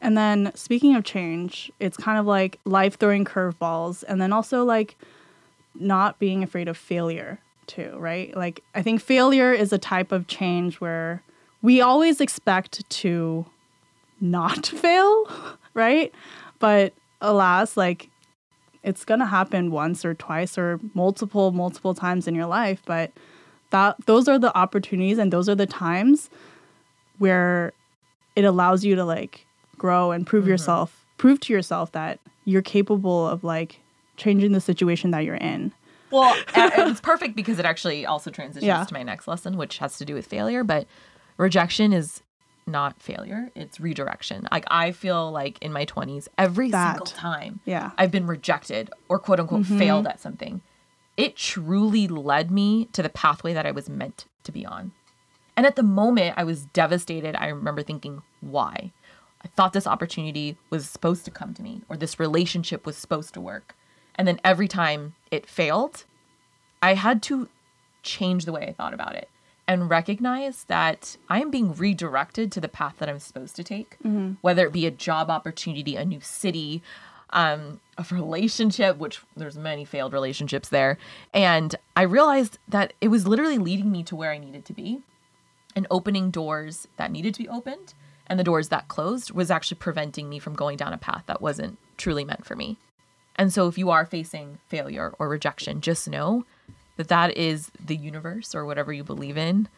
[0.00, 4.64] And then speaking of change, it's kind of like life throwing curveballs and then also
[4.64, 4.96] like
[5.74, 8.36] not being afraid of failure too, right?
[8.36, 11.22] Like I think failure is a type of change where
[11.62, 13.46] we always expect to
[14.20, 15.26] not fail,
[15.74, 16.12] right?
[16.58, 18.08] But alas, like
[18.82, 23.10] it's going to happen once or twice or multiple multiple times in your life, but
[23.70, 26.30] that those are the opportunities and those are the times
[27.18, 27.72] where
[28.34, 29.46] it allows you to like
[29.78, 33.80] grow and prove yourself prove to yourself that you're capable of like
[34.16, 35.72] changing the situation that you're in
[36.10, 38.84] Well, it's perfect because it actually also transitions Yeah.
[38.84, 40.62] to my next lesson, which has to do with failure.
[40.64, 40.86] But
[41.36, 42.22] rejection is
[42.66, 44.46] not failure; it's redirection.
[44.52, 46.92] Like I feel like in my twenties, every That.
[46.92, 49.78] single time yeah I've been rejected or quote unquote Mm-hmm.
[49.78, 50.62] failed at something,
[51.16, 54.92] it truly led me to the pathway that I was meant to be on.
[55.56, 57.34] And at the moment, I was devastated.
[57.36, 58.92] I remember thinking, why?
[59.42, 63.32] I thought this opportunity was supposed to come to me or this relationship was supposed
[63.34, 63.74] to work.
[64.14, 66.04] And then every time it failed,
[66.82, 67.48] I had to
[68.02, 69.28] change the way I thought about it
[69.68, 73.96] and recognize that I am being redirected to the path that I'm supposed to take,
[73.98, 74.34] mm-hmm.
[74.40, 76.82] whether it be a job opportunity, a new city,
[77.30, 80.98] um, a relationship, which there's many failed relationships there.
[81.34, 85.00] And I realized that it was literally leading me to where I needed to be
[85.74, 87.94] and opening doors that needed to be opened
[88.26, 91.40] and the doors that closed was actually preventing me from going down a path that
[91.40, 92.76] wasn't truly meant for me.
[93.36, 96.44] And so if you are facing failure or rejection, just know
[96.96, 99.68] that that is the universe or whatever you believe in,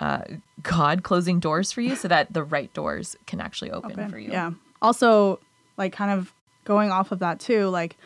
[0.00, 0.22] uh,
[0.62, 4.10] God closing doors for you so that the right doors can actually open, open.
[4.10, 4.30] for you.
[4.30, 4.52] Yeah.
[4.82, 5.38] Also,
[5.76, 6.32] like kind of
[6.66, 7.96] going off of that too, like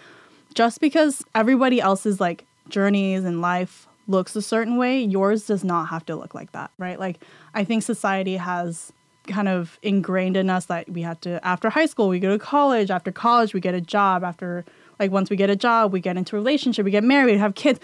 [0.54, 5.86] just because everybody else's like journeys in life looks a certain way, yours does not
[5.86, 7.00] have to look like that, right?
[7.00, 7.18] Like
[7.54, 8.92] I think society has
[9.26, 12.38] kind of ingrained in us that we have to after high school we go to
[12.38, 14.64] college, after college we get a job, after
[14.98, 17.54] like once we get a job, we get into a relationship, we get married, have
[17.54, 17.80] kids.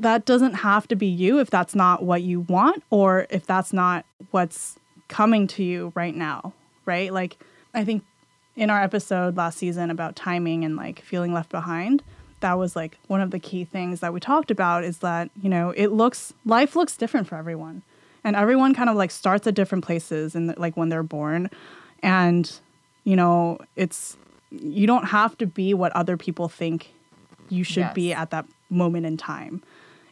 [0.00, 3.72] That doesn't have to be you if that's not what you want or if that's
[3.72, 6.54] not what's coming to you right now,
[6.86, 7.12] right?
[7.12, 7.36] Like
[7.74, 8.04] I think
[8.56, 12.02] in our episode last season about timing and like feeling left behind,
[12.40, 15.48] that was like one of the key things that we talked about is that, you
[15.48, 17.82] know, it looks life looks different for everyone.
[18.24, 21.50] And everyone kind of like starts at different places and like when they're born.
[22.02, 22.50] And,
[23.04, 24.16] you know, it's
[24.50, 26.92] you don't have to be what other people think
[27.48, 27.94] you should Yes.
[27.94, 29.62] be at that moment in time.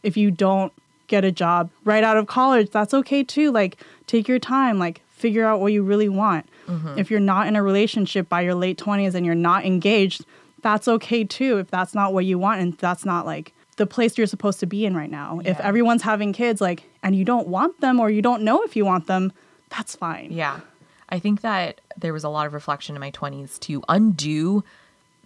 [0.03, 0.73] If you don't
[1.09, 3.51] get a job right out of college, that's okay too.
[3.53, 3.77] Like
[4.07, 6.49] take your time, like figure out what you really want.
[6.67, 6.99] Mm-hmm.
[6.99, 10.25] If you're not in a relationship by your late 20s and you're not engaged,
[10.63, 14.19] that's okay too if that's not what you want and that's not like the place
[14.19, 15.41] you're supposed to be in right now.
[15.45, 18.77] If everyone's having kids like and you don't want them or you don't know if
[18.77, 19.33] you want them,
[19.71, 20.31] that's fine.
[20.33, 20.61] Yeah.
[21.09, 24.63] I think that there was a lot of reflection in my 20s to undo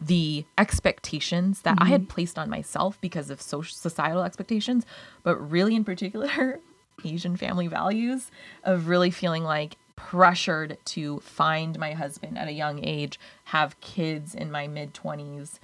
[0.01, 2.11] the expectations that I had mm-hmm.
[2.11, 4.85] placed on myself because of social societal expectations,
[5.23, 6.61] but really in particular
[7.05, 8.31] Asian family values
[8.63, 14.35] of really feeling like pressured to find my husband at a young age, have kids
[14.35, 15.59] in my mid 20s,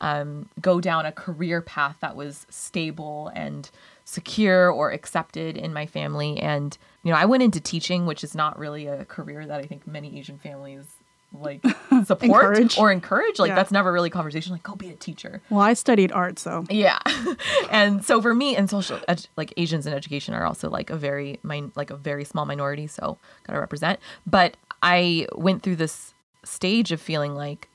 [0.00, 3.70] um, go down a career path that was stable and
[4.04, 6.38] secure or accepted in my family.
[6.38, 9.64] And, you know, I went into teaching, which is not really a career that I
[9.64, 10.96] think many Asian families
[11.34, 11.64] like
[12.04, 12.78] support Encourage.
[12.78, 13.38] or encourage.
[13.38, 13.54] Like, Yeah.
[13.54, 15.42] that's never really a conversation, like, go be a teacher.
[15.50, 16.98] Well, I studied art, so Yeah.
[17.70, 19.00] and so for me and social
[19.36, 22.86] like Asians in education are also like a very min- like a very small minority,
[22.86, 24.00] so got to represent.
[24.26, 27.68] But I went through this stage of feeling like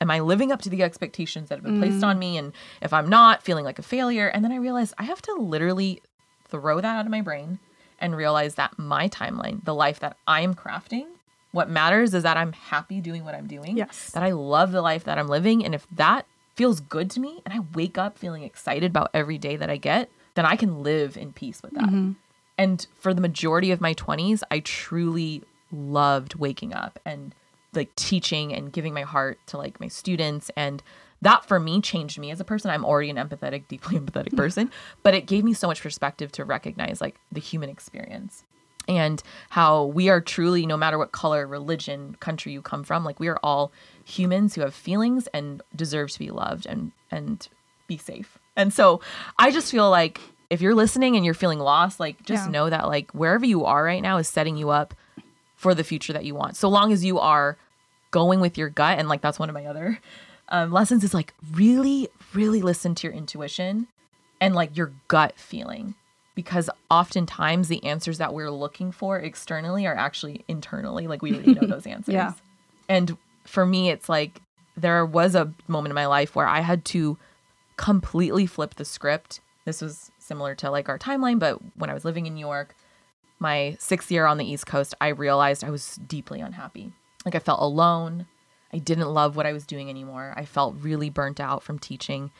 [0.00, 2.06] am I living up to the expectations that have been placed mm.
[2.06, 5.04] on me and if I'm not feeling like a failure and then I realized I
[5.04, 6.02] have to literally
[6.48, 7.58] throw that out of my brain
[8.00, 11.06] and realize that my timeline, the life that I'm crafting,
[11.52, 13.76] what matters is that I'm happy doing what I'm doing.
[13.76, 14.10] Yes.
[14.10, 15.64] That I love the life that I'm living.
[15.64, 19.38] And if that feels good to me and I wake up feeling excited about every
[19.38, 21.84] day that I get, then I can live in peace with that.
[21.84, 22.12] Mm-hmm.
[22.58, 27.34] And for the majority of my 20s, I truly loved waking up and
[27.72, 30.82] like teaching and giving my heart to like my students and
[31.20, 32.70] that for me changed me as a person.
[32.70, 34.70] I'm already an empathetic, deeply empathetic person,
[35.02, 38.44] but it gave me so much perspective to recognize like the human experience
[38.88, 43.20] and how we are truly no matter what color religion country you come from like
[43.20, 43.70] we are all
[44.04, 47.48] humans who have feelings and deserve to be loved and and
[47.86, 48.38] be safe.
[48.56, 49.00] And so
[49.38, 50.20] i just feel like
[50.50, 52.50] if you're listening and you're feeling lost like just Yeah.
[52.52, 54.94] know that like wherever you are right now is setting you up
[55.56, 56.56] for the future that you want.
[56.56, 57.56] So long as you are
[58.10, 59.98] going with your gut and like that's one of my other
[60.48, 63.86] um, lessons is like really really listen to your intuition
[64.40, 65.94] and like your gut feeling
[66.38, 71.52] because oftentimes the answers that we're looking for externally are actually internally like we already
[71.52, 72.14] know those answers.
[72.14, 72.34] Yeah.
[72.88, 74.40] and for me it's like
[74.76, 77.18] there was a moment in my life where i had to
[77.76, 79.40] completely flip the script.
[79.64, 82.76] This was similar to like our timeline but when i was living in new york
[83.40, 86.92] my sixth year on the east coast i realized i was deeply unhappy.
[87.24, 88.28] Like i felt alone.
[88.72, 90.34] I didn't love what i was doing anymore.
[90.36, 92.30] I felt really burnt out from teaching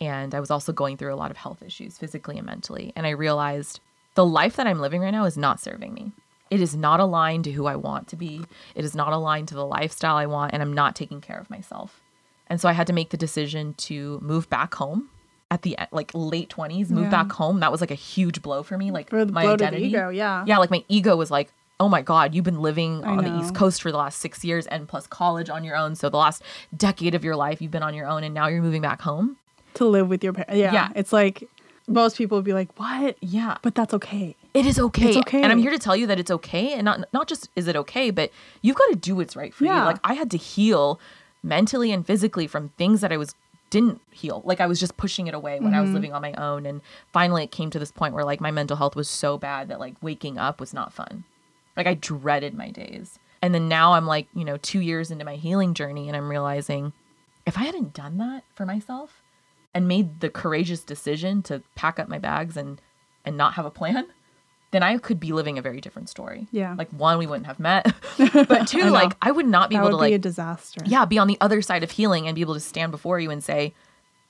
[0.00, 2.92] and I was also going through a lot of health issues physically and mentally.
[2.96, 3.80] And I realized
[4.14, 6.12] the life that I'm living right now is not serving me.
[6.50, 8.42] It is not aligned to who I want to be.
[8.74, 11.48] It is not aligned to the lifestyle I want, and I'm not taking care of
[11.48, 12.00] myself.
[12.48, 15.08] And so I had to make the decision to move back home
[15.50, 17.10] at the e- like late 20s, move Yeah.
[17.10, 17.60] back home.
[17.60, 18.90] That was like a huge blow for me.
[18.90, 19.86] Like For my blow to the identity.
[19.88, 20.44] ego, yeah.
[20.46, 21.50] Yeah, like my ego was like,
[21.80, 23.54] oh my God, you've been living I on the East.
[23.54, 25.94] Coast for the last six years and plus college on your own.
[25.94, 26.42] So the last
[26.76, 29.36] decade of your life, you've been on your own, and now you're moving back home.
[29.74, 30.54] To live with your parents.
[30.56, 30.72] Yeah.
[30.72, 30.88] Yeah.
[30.94, 31.48] It's like
[31.88, 33.56] most people would be like, "What?" Yeah.
[33.62, 34.36] But that's okay.
[34.54, 35.08] It is okay.
[35.08, 35.42] It's okay.
[35.42, 36.72] And I'm here to tell you that it's okay.
[36.74, 38.30] And not not just is it okay, but
[38.62, 39.70] you've got to do what's right for you.
[39.70, 41.00] Like I had to heal
[41.42, 43.34] mentally and physically from things that I was
[43.70, 44.42] didn't heal.
[44.44, 45.94] Like I was just pushing it away when I was Mm-hmm.
[45.94, 46.66] living on my own.
[46.66, 46.82] And
[47.12, 49.80] finally it came to this point where like my mental health was so bad that
[49.80, 51.24] like waking up was not fun.
[51.74, 53.18] Like I dreaded my days.
[53.40, 56.28] And then now I'm like, you know, two years into my healing journey and I'm
[56.28, 56.92] realizing
[57.46, 59.21] if I hadn't done that for myself
[59.74, 62.80] and made the courageous decision to pack up my bags and
[63.24, 64.06] and not have a plan,
[64.72, 66.48] then I could be living a very different story.
[66.50, 66.74] Yeah.
[66.76, 69.86] Like one, we wouldn't have met, but two, I like I would not be that
[69.86, 70.82] able to be a disaster.
[70.84, 73.30] yeah be on the other side of healing and be able to stand before you
[73.30, 73.74] and say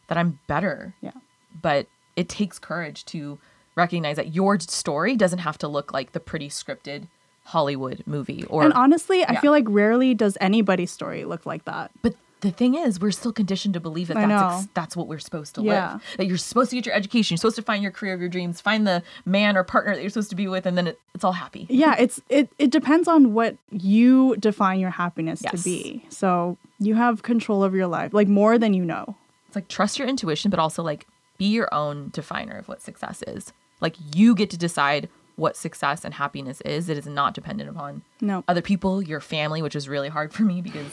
[0.08, 0.94] that I'm better.
[1.00, 1.12] Yeah.
[1.60, 3.38] But it takes courage to
[3.74, 7.06] recognize that your story doesn't have to look like the pretty scripted
[7.44, 11.90] Hollywood movie or And honestly, I feel like rarely does anybody's story look like that.
[12.02, 15.08] But the thing is, we're still conditioned to believe that I that's ex- that's what
[15.08, 15.92] we're supposed to Yeah.
[15.94, 16.02] live.
[16.18, 18.28] That you're supposed to get your education, you're supposed to find your career of your
[18.28, 21.00] dreams, find the man or partner that you're supposed to be with, and then it,
[21.14, 21.66] it's all happy.
[21.70, 25.62] Yeah, it's it it depends on what you define your happiness to Yes.
[25.64, 26.04] be.
[26.10, 29.16] So you have control of your life, like more than you know.
[29.48, 31.06] It's like trust your intuition, but also like
[31.38, 33.52] be your own definer of what success is.
[33.80, 36.88] Like you get to decide what success and happiness is.
[36.88, 38.44] It is not dependent upon No.
[38.48, 40.86] other people, your family, which is really hard for me because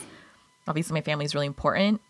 [0.67, 2.01] obviously my family is really important.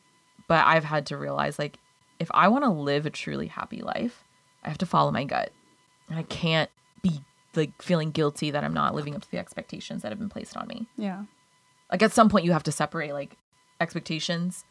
[0.47, 1.77] But I've had to realize like
[2.19, 4.23] if I want to live a truly happy life,
[4.63, 5.51] I have to follow my gut.
[6.09, 6.69] And I can't
[7.01, 7.21] be
[7.55, 10.57] like feeling guilty that I'm not living up to the expectations that have been placed
[10.57, 10.87] on me.
[10.97, 11.23] Yeah.
[11.91, 13.37] Like at some point you have to separate like
[13.79, 14.65] expectations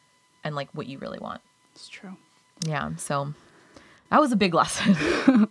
[0.44, 1.40] and like what you really want.
[1.74, 2.16] It's true.
[2.66, 3.34] Yeah, so
[4.10, 5.48] that was a big lesson.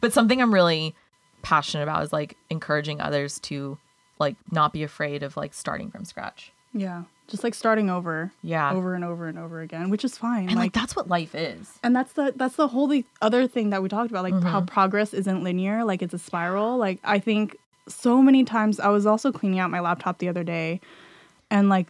[0.00, 0.94] but something I'm really
[1.42, 3.78] passionate about is like encouraging others to
[4.18, 6.52] like not be afraid of like starting from scratch.
[6.74, 7.04] Yeah.
[7.28, 8.32] Just like starting over.
[8.42, 8.70] Yeah.
[8.72, 10.48] Over and over and over again, which is fine.
[10.48, 11.78] And like, like that's what life is.
[11.82, 14.58] and that's the that's the whole the other thing that we talked about like how
[14.60, 14.66] Mm-hmm.
[14.66, 17.56] progress isn't linear like it's a spiral like i think
[17.88, 20.80] so many times i was also cleaning out my laptop the other day
[21.50, 21.88] and like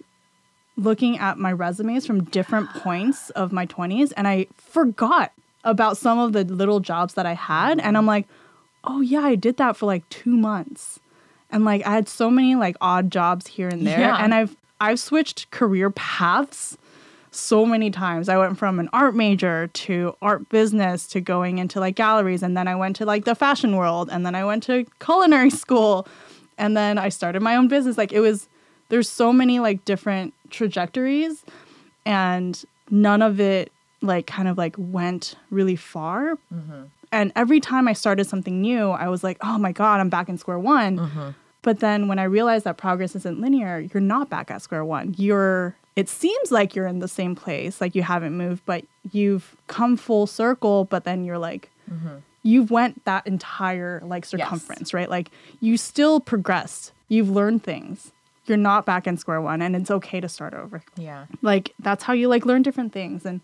[0.76, 5.32] looking at my resumes from different points of my 20s and i forgot
[5.64, 8.26] about some of the little jobs that i had and i'm like
[8.84, 11.00] oh yeah i did that for like 2 months
[11.50, 14.16] and like i had so many like odd jobs here and there Yeah.
[14.22, 16.76] and i've i've switched career paths
[17.34, 18.28] so many times.
[18.28, 22.56] I went from an art major to art business to going into like galleries and
[22.56, 26.06] then I went to like the fashion world and then I went to culinary school
[26.56, 27.98] and then I started my own business.
[27.98, 28.48] Like it was
[28.88, 31.44] there's so many like different trajectories
[32.06, 36.36] and none of it like kind of like went really far.
[36.54, 36.84] Mm-hmm.
[37.10, 40.28] And every time I started something new, I was like, "Oh my god, I'm back
[40.28, 41.30] in square one." Mm-hmm.
[41.64, 45.14] But then when I realized that progress isn't linear, you're not back at square one.
[45.16, 49.56] You're it seems like you're in the same place, like you haven't moved, but you've
[49.66, 52.16] come full circle, but then you're like mm-hmm.
[52.42, 55.08] you've went that entire like circumference, right?
[55.08, 56.92] Like you still progressed.
[57.08, 58.12] You've learned things.
[58.44, 60.82] You're not back in square one and it's okay to start over.
[60.96, 61.24] Yeah.
[61.40, 63.40] Like that's how you like learn different things and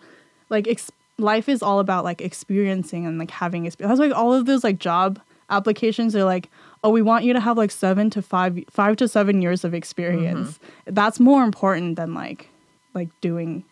[0.51, 3.99] like ex- life is all about like experiencing and like having experience.
[3.99, 6.51] That's like all of those like job applications are like,
[6.83, 9.75] oh, we want you to have like seven to five, five to seven years of
[9.75, 10.59] experience.
[10.59, 10.95] Mm-hmm.
[10.95, 12.49] That's more important than like,
[12.95, 13.65] like doing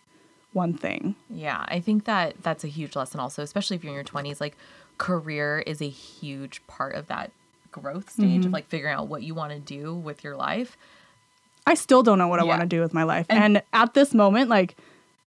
[0.53, 1.15] one thing.
[1.31, 4.41] Yeah, I think that that's a huge lesson also, especially if you're in your 20s.
[4.41, 4.57] Like,
[4.99, 7.31] career is a huge part of that
[7.71, 8.53] growth stage of mm-hmm.
[8.53, 10.77] like figuring out what you want to do with your life.
[11.67, 13.27] I still don't know what I want to do with my life.
[13.29, 14.77] And- And, at this moment, like,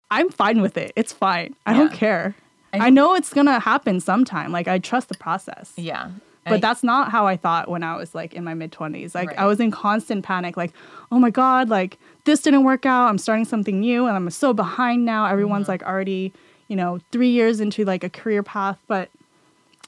[0.09, 0.93] I'm fine with it.
[0.95, 1.55] It's fine.
[1.65, 2.35] I don't care.
[2.73, 4.51] I I, know it's gonna happen sometime.
[4.51, 5.73] Like, I trust the process.
[5.75, 6.11] Yeah.
[6.49, 9.13] But that's not how I thought when I was like in my mid 20s.
[9.15, 10.73] Like, I was in constant panic, like,
[11.11, 13.07] oh my God, like, this didn't work out.
[13.07, 15.25] I'm starting something new and I'm so behind now.
[15.25, 15.71] Everyone's Mm-hmm.
[15.71, 16.33] like already,
[16.67, 19.09] you know, three years into like a career path, but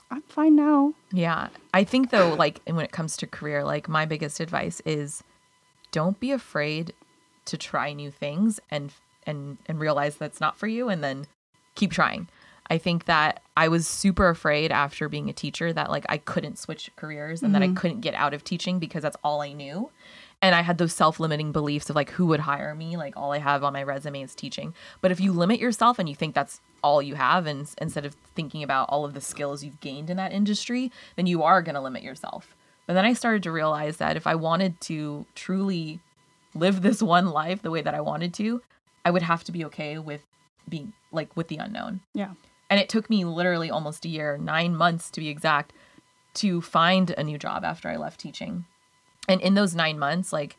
[0.09, 0.93] I'm fine now.
[1.11, 1.47] Yeah.
[1.73, 5.23] I think though, like and when it comes to career, like my biggest advice is
[5.91, 6.93] don't be afraid
[7.45, 8.93] to try new things and
[9.25, 11.27] and and realize that's not for you and then
[11.75, 12.27] keep trying.
[12.71, 16.57] I think that I was super afraid after being a teacher that like I couldn't
[16.57, 17.75] switch careers and that I mm-hmm.
[17.75, 19.91] couldn't get out of teaching because that's all I knew.
[20.41, 22.95] And I had those self-limiting beliefs of like who would hire me?
[22.95, 24.73] Like all I have on my resume is teaching.
[25.01, 28.15] But if you limit yourself and you think that's all you have and instead of
[28.35, 31.75] thinking about all of the skills you've gained in that industry, then you are going
[31.75, 32.55] to limit yourself.
[32.87, 35.99] But then I started to realize that if I wanted to truly
[36.55, 38.61] live this one life the way that I wanted to,
[39.03, 40.21] I would have to be okay with
[40.69, 41.99] being like with the unknown.
[42.13, 42.31] Yeah.
[42.71, 45.73] And it took me literally almost a year, nine months to be exact,
[46.35, 48.65] to find a new job after I left teaching.
[49.27, 50.55] And in those nine months, like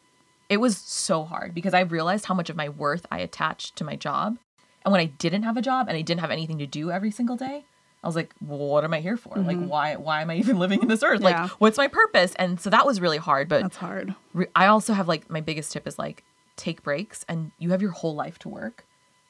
[0.50, 3.84] it was so hard because I realized how much of my worth I attached to
[3.84, 4.36] my job.
[4.84, 7.10] And when I didn't have a job and I didn't have anything to do every
[7.10, 7.64] single day,
[8.04, 9.34] I was like, well, what am I here for?
[9.36, 9.68] Like, mm-hmm.
[9.68, 11.22] why, why am I even living in this earth?
[11.22, 11.44] Yeah.
[11.44, 12.34] Like, what's my purpose?
[12.34, 13.48] And so that was really hard.
[13.48, 14.14] But That's hard.
[14.34, 16.24] re- I also have like my biggest tip is like
[16.56, 18.84] take breaks and you have your whole life to work.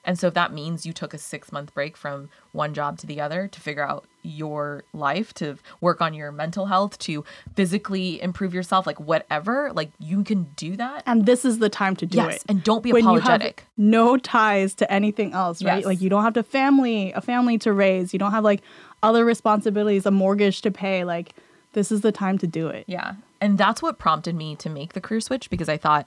[0.04, 3.06] And so if that means you took a 6 month break from one job to
[3.06, 7.24] the other to figure out your life, to work on your mental health, to
[7.54, 11.02] physically improve yourself, like whatever, like you can do that.
[11.06, 12.42] And this is the time to do Yes, it.
[12.48, 13.64] and don't be when apologetic.
[13.76, 15.78] No ties to anything else, right?
[15.78, 15.86] Yes.
[15.86, 18.12] Like you don't have to family a family to raise.
[18.12, 18.62] You don't have like
[19.02, 21.04] other responsibilities, a mortgage to pay.
[21.04, 21.34] Like
[21.74, 22.84] this is the time to do it.
[22.88, 23.14] Yeah.
[23.40, 26.06] And that's what prompted me to make the career switch because I thought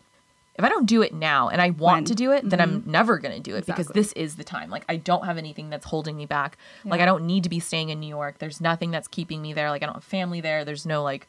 [0.58, 1.94] if I don't do it now and I want When?
[2.04, 2.06] Mm-hmm.
[2.06, 4.70] to do it, then I'm never going to do it because this is the time.
[4.70, 6.58] Like I don't have anything that's holding me back.
[6.86, 8.40] Like I don't need to be staying in New York.
[8.40, 9.70] There's nothing that's keeping me there.
[9.70, 10.64] Like I don't have family there.
[10.64, 11.28] There's no like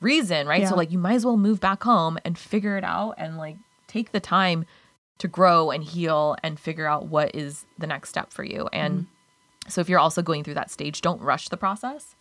[0.00, 0.66] reason, right?
[0.66, 3.56] So like you might as well move back home and figure it out and like
[3.86, 4.66] take the time
[5.18, 8.68] to grow and heal and figure out what is the next step for you.
[8.72, 9.06] And
[9.68, 12.14] so if you're also going through that stage, don't rush the process.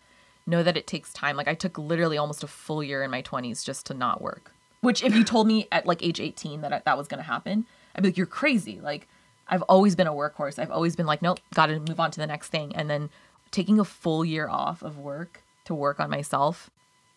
[0.48, 1.36] Know that it takes time.
[1.36, 4.52] Like I took literally almost a full year in my 20s just to not work.
[4.86, 7.66] Which if you told me at like age 18 that that was going to happen,
[7.96, 8.80] I'd be like you're crazy.
[8.82, 9.08] Like
[9.48, 10.60] I've always been a workhorse.
[10.60, 12.76] I've always been like nope, got to move on to the next thing.
[12.76, 13.10] And then
[13.52, 16.70] taking a full year off of work to work on myself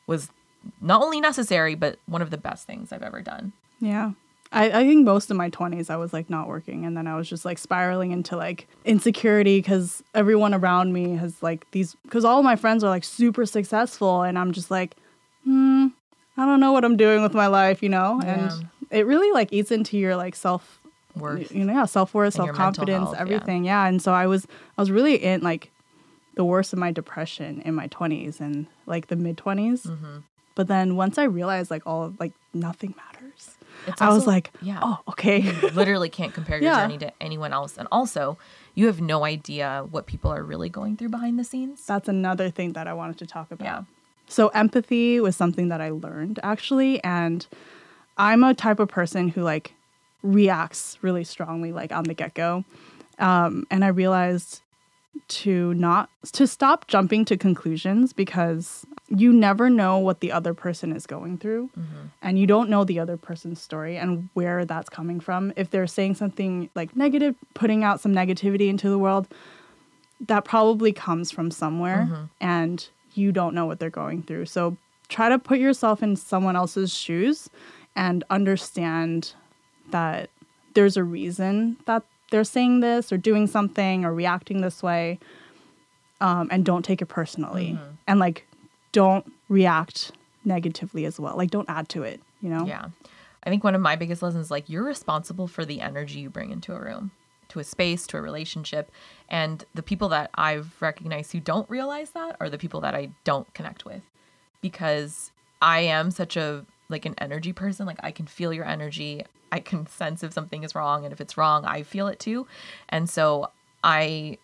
[0.06, 0.30] was
[0.80, 3.52] not only necessary but one of the best things I've ever done.
[3.80, 4.12] Yeah.
[4.50, 7.16] I, I think most of my 20s I was like not working and then I
[7.16, 12.24] was just like spiraling into like insecurity because everyone around me has like these because
[12.24, 14.96] all my friends are like super successful and I'm just like
[15.44, 15.88] hmm
[16.38, 18.34] I don't know what I'm doing with my life you know Yeah.
[18.34, 20.80] and it really like eats into your like self
[21.16, 21.50] Worth.
[21.52, 23.20] you know yeah self-worth And your mental self-confidence health, yeah.
[23.22, 23.86] everything yeah.
[23.86, 25.70] and so I was I was really in like
[26.36, 30.18] the worst of my depression in my 20s and like the mid 20s Mm-hmm.
[30.54, 33.56] but then once I realized like all like nothing matters
[33.88, 34.78] It's I was like, yeah.
[34.82, 35.38] oh, okay.
[35.40, 36.82] you literally can't compare your Yeah.
[36.82, 37.78] journey to anyone else.
[37.78, 38.36] And also,
[38.74, 41.86] you have no idea what people are really going through behind the scenes.
[41.86, 43.64] That's another thing that I wanted to talk about.
[43.64, 43.82] Yeah.
[44.28, 47.02] So, empathy was something that I learned actually.
[47.02, 47.46] And
[48.16, 49.74] I'm a type of person who like
[50.22, 52.64] reacts really strongly, like on the get go.
[53.18, 54.62] Um, and I realized
[55.28, 60.92] to not, to stop jumping to conclusions because you never know what the other person
[60.92, 61.70] is going through.
[62.22, 65.52] And you don't know the other person's story and where that's coming from.
[65.56, 69.26] If they're saying something like negative, putting out some negativity into the world,
[70.26, 72.08] that probably comes from somewhere
[72.40, 72.88] and
[73.18, 74.46] you don't know what they're going through.
[74.46, 74.76] So
[75.08, 77.50] try to put yourself in someone else's shoes
[77.96, 79.34] and understand
[79.90, 80.30] that
[80.74, 85.18] there's a reason that they're saying this or doing something or reacting this way.
[86.20, 87.78] Um, and don't take it personally.
[88.06, 88.46] And like,
[88.92, 90.12] don't react
[90.44, 91.36] negatively as well.
[91.36, 92.66] Like, don't add to it, you know?
[92.66, 92.86] Yeah.
[93.44, 96.28] I think one of my biggest lessons is like you're responsible for the energy you
[96.28, 97.12] bring into a room,
[97.48, 98.90] to a space, to a relationship.
[99.28, 103.10] And the people that I've recognized who don't realize that are the people that I
[103.24, 104.02] don't connect with
[104.60, 107.86] because I am such a like an energy person.
[107.86, 109.24] Like I can feel your energy.
[109.50, 112.46] I can sense if something is wrong and if it's wrong, I feel it too.
[112.88, 113.50] And so
[113.82, 114.38] I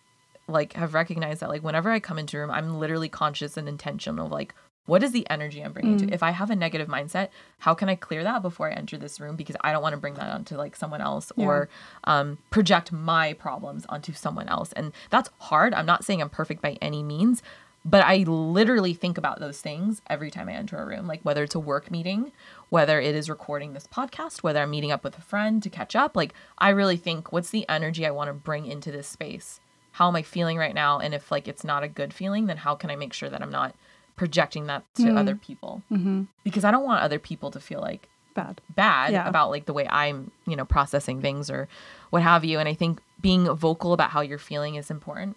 [0.47, 3.69] like have recognized that like whenever I come into a room, I'm literally conscious and
[3.69, 4.55] intentional of like
[4.87, 6.15] what is the energy I'm bringing to?
[6.15, 7.29] If I have a negative mindset,
[7.59, 9.35] how can I clear that before I enter this room?
[9.35, 11.69] Because I don't want to bring that onto like someone else or
[12.05, 14.73] um, project my problems onto someone else.
[14.73, 15.73] And that's hard.
[15.73, 17.43] I'm not saying I'm perfect by any means,
[17.85, 21.07] but I literally think about those things every time I enter a room.
[21.07, 22.33] Like whether it's a work meeting,
[22.69, 25.97] whether it is recording this podcast, whether I'm meeting up with a friend to catch
[25.97, 26.15] up.
[26.15, 29.61] Like I really think, what's the energy I want to bring into this space?
[29.93, 30.99] How am I feeling right now?
[30.99, 33.41] And if like it's not a good feeling, then how can I make sure that
[33.41, 33.75] I'm not
[34.17, 35.83] projecting that to other people?
[35.91, 36.23] Mm-hmm.
[36.45, 38.61] Because I don't want other people to feel like Bad.
[38.75, 39.29] bad Yeah.
[39.29, 41.69] about like the way I'm, you know, processing things or
[42.11, 42.59] what have you.
[42.59, 45.37] And I think being vocal about how you're feeling is important.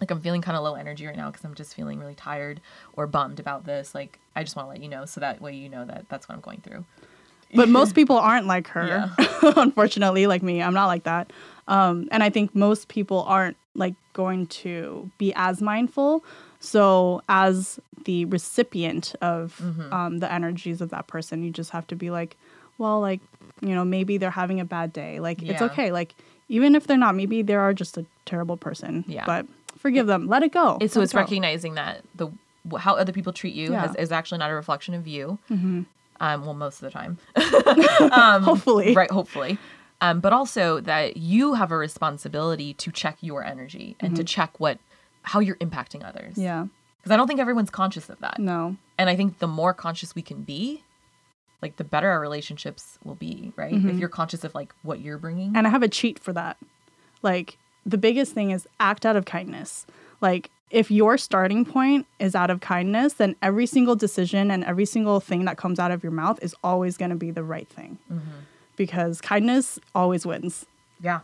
[0.00, 2.60] Like I'm feeling kind of low energy right now because I'm just feeling really tired
[2.94, 3.94] or bummed about this.
[3.94, 6.28] Like I just want to let you know so that way you know that that's
[6.28, 6.84] what I'm going through.
[7.54, 9.26] but most people aren't like her Yeah.
[9.56, 11.32] unfortunately like me i'm not like that
[11.68, 16.24] um, and i think most people aren't like going to be as mindful
[16.64, 19.92] so as the recipient of Mm-hmm.
[19.92, 22.36] um, the energies of that person you just have to be like
[22.78, 23.20] well like
[23.60, 26.14] you know maybe they're having a bad day like it's okay like
[26.48, 29.24] even if they're not maybe they are just a terrible person Yeah.
[29.26, 29.46] but
[29.78, 31.18] forgive them let it go It's, so it's go.
[31.20, 32.28] recognizing that the
[32.78, 33.80] how other people treat you Yeah.
[33.86, 35.38] has, is actually not a reflection of you.
[35.50, 37.18] Um, well, most of the time,
[38.44, 39.10] hopefully right?
[39.10, 39.58] Hopefully,
[40.00, 44.58] um, but also that you have a responsibility to check your energy and to check
[44.60, 44.78] what
[45.22, 46.32] how you're impacting others.
[46.34, 46.42] Mm-hmm.
[46.42, 46.66] yeah
[46.98, 48.38] because I don't think everyone's conscious of that.
[48.38, 50.84] no And I think the more conscious we can be,
[51.60, 53.72] like the better our relationships will be, right?
[53.72, 53.88] Mm-hmm.
[53.90, 55.56] If you're conscious of like what you're bringing.
[55.56, 56.58] And I have a cheat for that.
[57.22, 59.84] Like the biggest thing is act out of kindness.
[60.20, 64.86] Like if your starting point is out of kindness, then every single decision and every
[64.86, 67.68] single thing that comes out of your mouth is always going to be the right
[67.68, 67.98] thing.
[68.76, 70.66] Because kindness always wins.
[71.00, 71.20] yeah.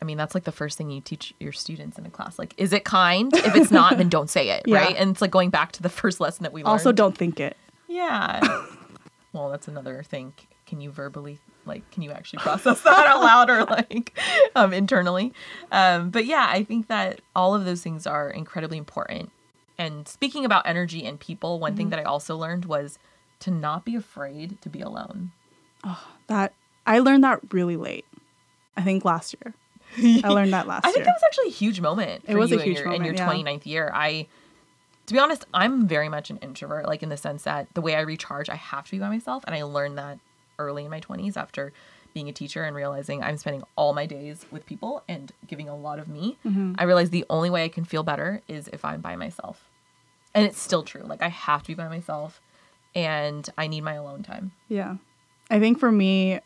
[0.00, 2.38] I mean, that's like the first thing you teach your students in a class.
[2.38, 3.34] Like, is it kind?
[3.34, 4.78] If it's not, then don't say it, Yeah.
[4.78, 4.96] right?
[4.96, 6.72] And it's like going back to the first lesson that we learned.
[6.72, 7.56] Also, don't think it.
[7.88, 8.40] Yeah.
[9.32, 10.34] well, that's another thing.
[10.66, 14.16] Can you verbally, like, can you actually process that out loud or like
[14.54, 15.32] um, internally?
[15.72, 19.32] Um, but yeah, I think that all of those things are incredibly important.
[19.78, 22.98] And speaking about energy and people, one thing that I also learned was
[23.40, 25.30] to not be afraid to be alone.
[26.26, 26.52] That
[26.86, 28.04] I learned that really late.
[28.76, 29.54] I think last year.
[30.24, 30.90] I learned that last year.
[30.90, 31.04] I think year.
[31.06, 32.24] that was actually a huge moment.
[32.26, 33.52] It was a you in huge your, in your moment, yeah.
[33.52, 33.90] 29th year.
[33.94, 34.26] I,
[35.06, 37.94] to be honest, I'm very much an introvert, like in the sense that the way
[37.94, 39.44] I recharge, I have to be by myself.
[39.46, 40.18] And I learned that
[40.58, 41.72] early in my 20s after
[42.14, 45.76] being a teacher and realizing I'm spending all my days with people and giving a
[45.76, 46.36] lot of me.
[46.44, 46.74] Mm-hmm.
[46.78, 49.68] I realized the only way I can feel better is if I'm by myself.
[50.34, 51.02] And it's still true.
[51.02, 52.40] Like I have to be by myself
[52.94, 54.52] and I need my alone time.
[54.68, 54.96] Yeah.
[55.50, 56.40] I think for me,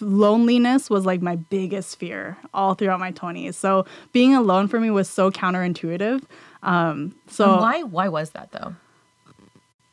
[0.00, 3.54] loneliness was like my biggest fear all throughout my 20s.
[3.54, 6.22] So being alone for me was so counterintuitive.
[6.62, 8.74] Um, so And why why was that though?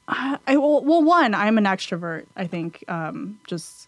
[0.07, 3.88] I, I well, well, one, I'm an extrovert, I think, um, just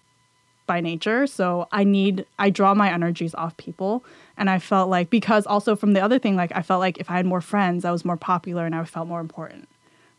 [0.65, 1.27] by nature.
[1.27, 4.03] So I need, I draw my energies off people.
[4.37, 7.11] And I felt like, because also from the other thing, like I felt like if
[7.11, 9.67] I had more friends, I was more popular and I felt more important,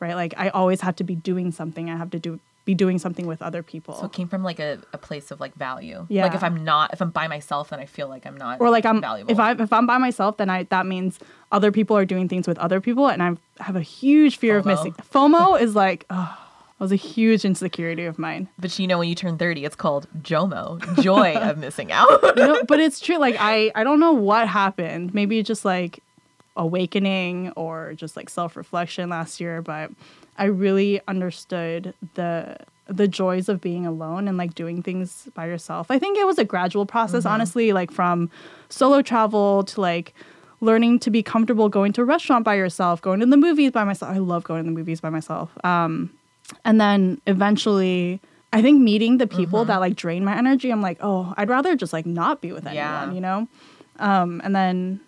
[0.01, 0.15] right?
[0.15, 1.89] Like I always had to be doing something.
[1.89, 3.95] I have to do, be doing something with other people.
[3.95, 6.07] So it came from like a, a place of like value.
[6.09, 6.23] Yeah.
[6.23, 8.71] Like if I'm not if I'm by myself then I feel like I'm not or
[8.71, 9.31] like I'm valuable.
[9.31, 11.19] if I if I'm by myself, then I that means
[11.53, 14.67] other people are doing things with other people, and I have a huge fear of
[14.67, 14.93] missing.
[15.13, 16.37] FOMO is like, oh,
[16.79, 18.49] that was a huge insecurity of mine.
[18.59, 22.23] But you know, when you turn 30, it's called JOMO, joy of missing out.
[22.37, 23.19] You know, but it's true.
[23.19, 25.15] Like I I don't know what happened.
[25.15, 26.01] Maybe just like
[26.57, 29.91] awakening or just like self reflection last year, but
[30.37, 32.57] I really understood the
[32.87, 35.91] the joys of being alone and like doing things by yourself.
[35.91, 38.29] I think it was a gradual process, honestly, like from
[38.69, 40.15] solo travel to like
[40.61, 43.85] learning to be comfortable going to a restaurant by yourself, going to the movies by
[43.85, 44.15] myself.
[44.15, 45.51] I love going to the movies by myself.
[45.65, 46.11] Um,
[46.65, 48.21] and then eventually,
[48.53, 51.77] I think meeting the people that like drain my energy, I'm like, oh, I'd rather
[51.77, 53.13] just like not be with anyone, Yeah.
[53.13, 53.49] you know?
[53.99, 55.01] Um, and then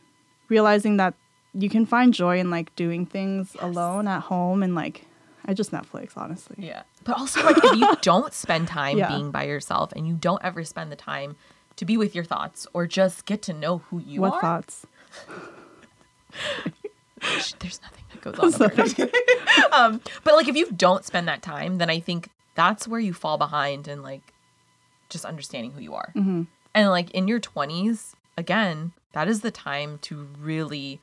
[0.49, 1.15] realizing that
[1.55, 5.06] you can find joy in like doing things alone at home and like,
[5.47, 6.57] I just Netflix, honestly.
[6.59, 6.83] yeah.
[7.05, 9.09] But also like if you don't spend time Yeah.
[9.09, 11.37] being by yourself and you don't ever spend the time
[11.77, 14.41] to be with your thoughts or just get to know who you what are.
[14.41, 14.87] thoughts?
[17.61, 18.63] There's nothing that goes on.
[18.63, 19.11] over
[19.73, 23.13] um, but like if you don't spend that time, then I think that's where you
[23.15, 24.33] fall behind in like
[25.09, 26.13] just understanding who you are.
[26.15, 26.43] Mm-hmm.
[26.75, 31.01] And like in your 20s, again, that is the time to really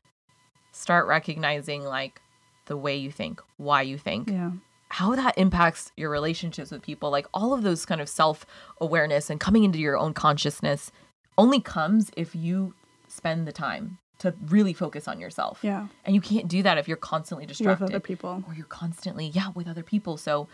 [0.71, 2.21] start recognizing like
[2.65, 4.51] the way you think, why you think, Yeah.
[4.89, 7.09] how that impacts your relationships with people.
[7.09, 8.45] Like all of those kind of self
[8.79, 10.91] awareness and coming into your own consciousness
[11.37, 12.73] only comes if you
[13.07, 15.59] spend the time to really focus on yourself.
[15.61, 15.87] Yeah.
[16.05, 18.43] And you can't do that if you're constantly You're with distracted other people.
[18.47, 20.47] or you're constantly yeah with other people so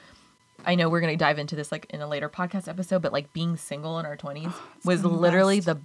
[0.65, 3.13] i know we're going to dive into this like in a later podcast episode but
[3.13, 4.53] like being single in our 20s
[4.83, 5.65] was the literally best.
[5.67, 5.79] the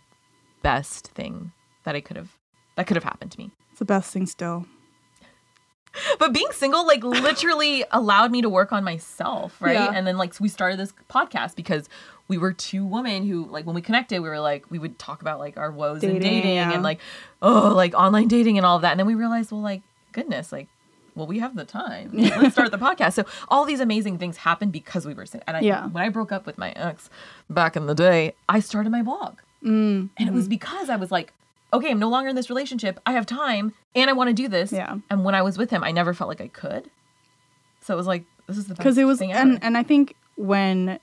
[0.63, 1.53] best thing
[1.85, 2.31] that i could have
[2.77, 4.67] that could have happened to me It's the best thing still.
[6.19, 9.93] but being single like literally allowed me to work on myself right Yeah.
[9.95, 11.89] and then like we started this podcast because
[12.29, 15.21] we were two women who like when we connected we were like we would talk
[15.23, 16.73] about like our woes in Dating, dating yeah.
[16.73, 17.01] and like
[17.43, 19.83] oh like online dating and all of that and then we realized well like
[20.13, 20.69] goodness like
[21.15, 24.73] well we have the time let's start the podcast so all these amazing things happened
[24.73, 25.87] because we were single and I, Yeah.
[25.89, 27.09] when i broke up with my ex
[27.51, 30.11] back in the day i started my blog Mm.
[30.19, 31.33] and it was because I was like,
[31.75, 32.99] okay, I'm no longer in this relationship.
[33.07, 34.73] I have time and I want to do this.
[34.73, 34.97] Yeah.
[35.11, 36.91] And when I was with him, I never felt like I could.
[37.81, 39.41] So it was like, this is the best because it was thing ever.
[39.41, 40.99] and and I think when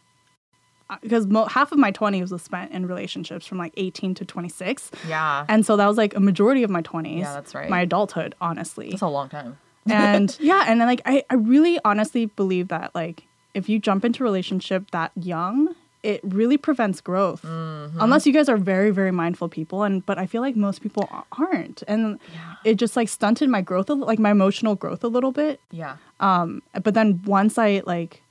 [0.89, 4.25] uh, because mo- half of my 20s was spent in relationships from like 18 to
[4.25, 5.45] 26 yeah.
[5.47, 7.69] and so that was like a majority of my 20s Yeah, that's right.
[7.69, 9.57] my adulthood honestly That's a long time.
[9.89, 14.03] and yeah and then like I, I really honestly believe that like if you jump
[14.05, 15.73] into a relationship that young
[16.03, 17.99] it really prevents growth Mm-hmm.
[18.01, 21.07] unless you guys are very very mindful people and but i feel like most people
[21.37, 22.55] aren't and Yeah.
[22.71, 25.59] it just like stunted my growth a li- like my emotional growth a little bit
[25.71, 25.97] Yeah.
[26.19, 28.21] um but then once i like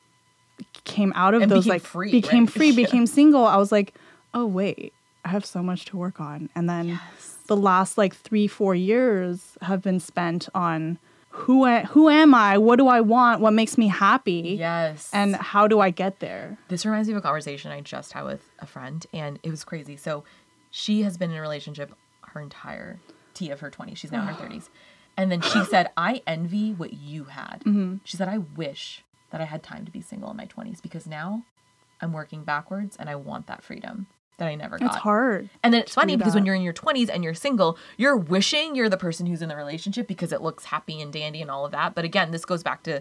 [0.85, 2.53] came out of And those became like free, became right?
[2.53, 3.95] free became single i was like
[4.35, 4.93] oh wait
[5.25, 6.99] i have so much to work on and then
[7.47, 10.99] the last like three four years have been spent on
[11.33, 15.09] who I, who am i what do i want what makes me happy Yes.
[15.12, 18.24] and how do i get there this reminds me of a conversation I just had
[18.24, 19.97] with a friend, and it was crazy.
[19.97, 20.24] So
[20.70, 21.93] she has been in a relationship
[22.28, 22.99] her entire
[23.35, 23.97] T of her 20s.
[23.97, 24.68] She's now in her 30s.
[25.16, 27.62] And then she said, I envy what you had.
[27.66, 27.97] Mm-hmm.
[28.05, 31.07] She said, I wish that I had time to be single in my 20s because
[31.07, 31.45] now
[32.01, 34.07] I'm working backwards and I want that freedom
[34.41, 34.86] that I never got.
[34.86, 37.78] it's hard And then it's funny because when you're in your 20s and you're single,
[37.97, 41.41] you're wishing you're the person who's in the relationship because it looks happy and dandy
[41.41, 41.95] and all of that.
[41.95, 43.01] But again, this goes back to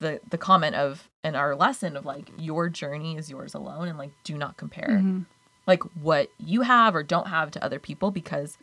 [0.00, 3.96] the the comment of and our lesson of like your journey is yours alone and
[3.98, 5.20] like do not compare Mm-hmm.
[5.66, 8.56] like what you have or don't have to other people because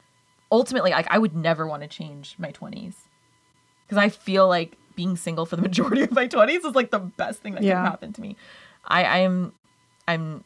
[0.51, 2.95] ultimately like I would never want to change my 20s
[3.85, 6.99] because I feel like being single for the majority of my 20s is like the
[6.99, 7.83] best thing that Yeah.
[7.83, 8.35] could happen to me.
[8.83, 9.53] I I am
[10.07, 10.43] I'm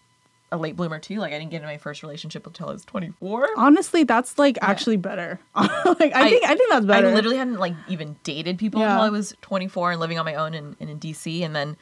[0.51, 1.19] a late bloomer too.
[1.19, 3.49] Like I didn't get in my first relationship until I was 24.
[3.57, 5.39] Honestly, that's like actually better.
[5.55, 5.69] like
[6.13, 7.07] I, think I think that's better.
[7.09, 8.91] I literally hadn't like even dated people Yeah.
[8.91, 11.77] until I was 24 and living on my own in, in, in DC and then,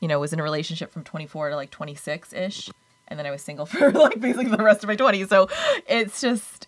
[0.00, 2.70] you know, was in a relationship from 24 to like 26 ish.
[3.08, 5.28] And then I was single for like basically the rest of my 20s.
[5.28, 5.48] So
[5.86, 6.66] it's just,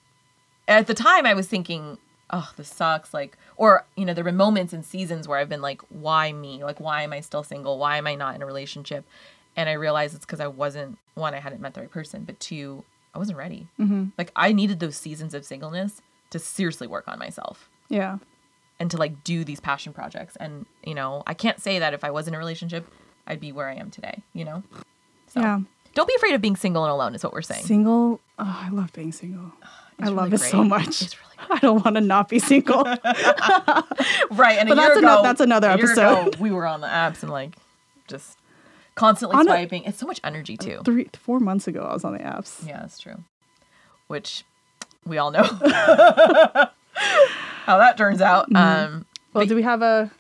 [0.68, 1.96] at the time I was thinking,
[2.30, 3.14] oh, this sucks.
[3.14, 6.62] Like, or, you know, there were moments and seasons where I've been like, why me?
[6.64, 7.78] Like, why am I still single?
[7.78, 9.07] Why am I not in a relationship?
[9.57, 12.38] And I realized it's because I wasn't, one, I hadn't met the right person, but
[12.40, 12.84] two,
[13.14, 13.66] I wasn't ready.
[13.80, 14.07] Mm-hmm.
[14.18, 18.18] Like, I needed those seasons of singleness to seriously work on myself yeah.
[18.78, 20.36] and to like do these passion projects.
[20.36, 22.86] And, you know, I can't say that if I was in a relationship,
[23.26, 24.62] I'd be where I am today, you know?
[25.28, 25.61] So Yeah.
[25.94, 27.64] don't be afraid of being single and alone, is what we're saying.
[27.64, 28.20] Single.
[28.38, 29.52] Oh, I love being single.
[29.98, 31.00] It's I love really it so much.
[31.00, 32.84] It's really I don't want to not be single.
[34.30, 34.59] Right.
[34.59, 36.28] And a But year that's ago, that's another episode.
[36.28, 37.57] ago, we were on the apps and like
[38.09, 38.36] just
[38.97, 39.84] constantly On a- swiping.
[39.84, 40.80] it's so much energy too.
[40.84, 42.66] Three, four months ago, I was on the apps.
[42.66, 43.22] Yeah, that's true.
[44.09, 44.44] Which
[45.07, 45.42] we all know
[47.66, 48.51] how that turns out.
[48.51, 48.57] Mm-hmm.
[48.57, 50.11] Um, Well, but do we have a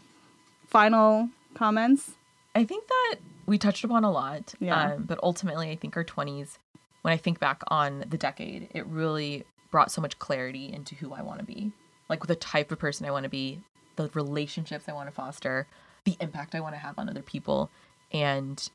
[0.68, 2.12] final comments?
[2.54, 3.16] I think that
[3.46, 4.54] we touched upon a lot.
[4.60, 4.92] Yeah.
[4.94, 6.58] Um, but ultimately, I think our 20s,
[7.02, 11.12] when I think back on the decade, it really brought so much clarity into who
[11.12, 11.72] I want to be.
[12.08, 13.60] Like the type of person I want to be,
[13.96, 15.66] the relationships I want to foster,
[16.04, 17.70] the impact I want to have on other people.
[18.12, 18.68] And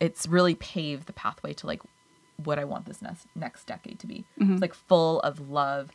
[0.00, 1.82] it's really paved the pathway to like
[2.44, 4.24] what I want this next, next decade to be.
[4.40, 4.52] Mhm.
[4.54, 5.90] It's like full of love,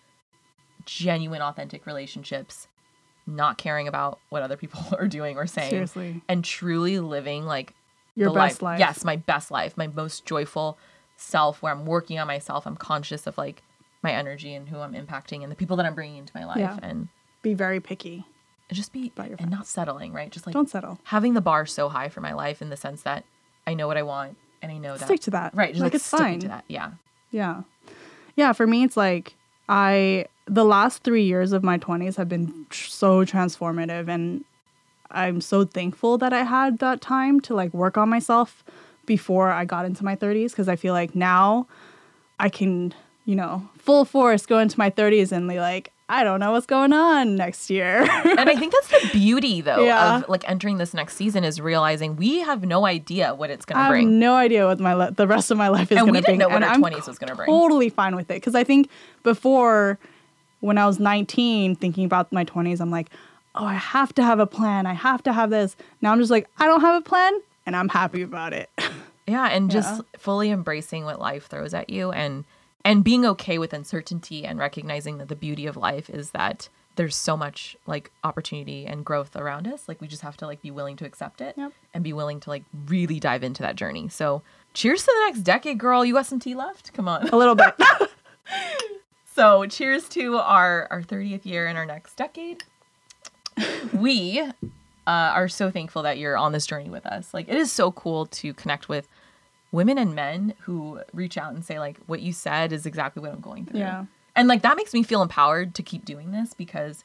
[0.86, 2.68] genuine, authentic relationships,
[3.28, 7.74] not caring about what other people are doing or saying Seriously, and truly living like
[8.16, 8.80] your the best life.
[8.80, 10.78] Yes, my best life, my most joyful
[11.18, 12.66] self where I'm working on myself.
[12.66, 13.62] I'm conscious of like
[14.02, 16.58] my energy and who I'm impacting and the people that I'm bringing into my life
[16.58, 16.80] Yeah.
[16.82, 17.10] and
[17.44, 18.26] Be very picky.
[18.76, 20.30] Just be and not settling, right?
[20.32, 21.00] Just like Don't settle.
[21.06, 23.24] having the bar so high for my life in the sense that
[23.68, 25.54] I know what I want and I know that Stick to that.
[25.56, 26.40] right, just like, like, it's fine.
[26.40, 26.66] to that.
[26.68, 26.92] Yeah.
[27.32, 27.64] Yeah.
[28.36, 29.36] Yeah, for me it's like
[29.70, 34.44] I the last 3 years of my 20s have been tr- so transformative and
[35.12, 38.64] I'm so thankful that I had that time to like work on myself
[39.06, 41.68] before I got into my 30s because I feel like now
[42.40, 42.94] I can,
[43.26, 46.66] you know, full force go into my 30s and be like I don't know what's
[46.66, 48.02] going on next year.
[48.02, 50.18] and I think that's the beauty though Yeah.
[50.18, 53.78] of like entering this next season is realizing we have no idea what it's going
[53.78, 54.20] I to have bring.
[54.20, 56.26] no idea what my le- the rest of my life is And going we to
[56.26, 56.50] didn't bring.
[56.50, 57.48] know what our I'm 20s was gonna bring.
[57.48, 58.90] Totally fine with it because I think
[59.24, 59.98] before,
[60.60, 63.10] when I was 19, thinking about my 20s, I'm like,
[63.56, 64.86] oh, I have to have a plan.
[64.86, 65.76] I have to have this.
[66.02, 67.34] Now I'm just like, I don't have a plan,
[67.66, 68.70] and I'm happy about it.
[69.28, 69.80] Yeah, and Yeah.
[69.82, 72.44] just fully embracing what life throws at you and
[72.86, 77.16] and being okay with uncertainty and recognizing that the beauty of life is that there's
[77.16, 79.88] so much like opportunity and growth around us.
[79.88, 81.72] Like we just have to like be willing to accept it Yep.
[81.94, 84.10] and be willing to like really dive into that journey.
[84.10, 84.42] So,
[84.74, 86.04] cheers to the next decade, girl.
[86.04, 86.92] You got some tea left?
[86.94, 87.30] Come on.
[87.30, 87.74] a little bit.
[89.34, 92.66] So, cheers to our our 30th year in our next decade.
[93.94, 94.52] we uh,
[95.08, 97.34] are so thankful that you're on this journey with us.
[97.34, 99.08] Like, it is so cool to connect with
[99.72, 103.32] women and men who reach out and say, like, what you said is exactly what
[103.32, 103.80] I'm going through.
[103.80, 104.06] Yeah.
[104.36, 107.04] And like that makes me feel empowered to keep doing this because,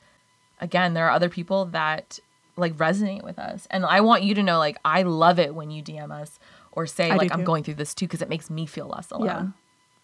[0.60, 2.18] again, there are other people that
[2.56, 5.70] like resonate with us, and I want you to know, like, I love it when
[5.70, 6.38] you DM us
[6.72, 7.44] or say, I like, I'm too.
[7.44, 9.26] going through this too because it makes me feel less alone.
[9.26, 9.46] yeah.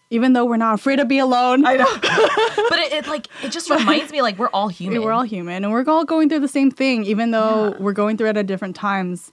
[0.09, 1.65] Even though we're not afraid to be alone.
[1.65, 1.85] I know.
[2.01, 5.01] but it, it like it just reminds me like we're all human.
[5.01, 7.77] We're all human and we're all going through the same thing, even though Yeah.
[7.79, 9.31] we're going through it at different times.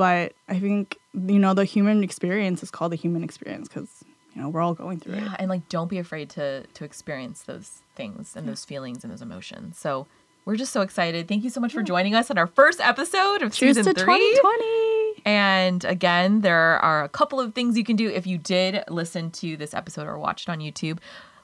[0.00, 4.02] But I think, you know, the human experience is called the human experience because,
[4.34, 5.36] you know, we're all going through yeah, it.
[5.40, 9.20] and like don't be afraid to to experience those things and those feelings and those
[9.20, 9.76] emotions.
[9.76, 10.06] So
[10.46, 11.28] we're just so excited.
[11.28, 14.16] Thank you so much for joining us on our first episode of Cheers season three.
[14.16, 15.22] 2020.
[15.26, 19.30] And again, there are a couple of things you can do if you did listen
[19.32, 20.96] to this episode or watch it on YouTube.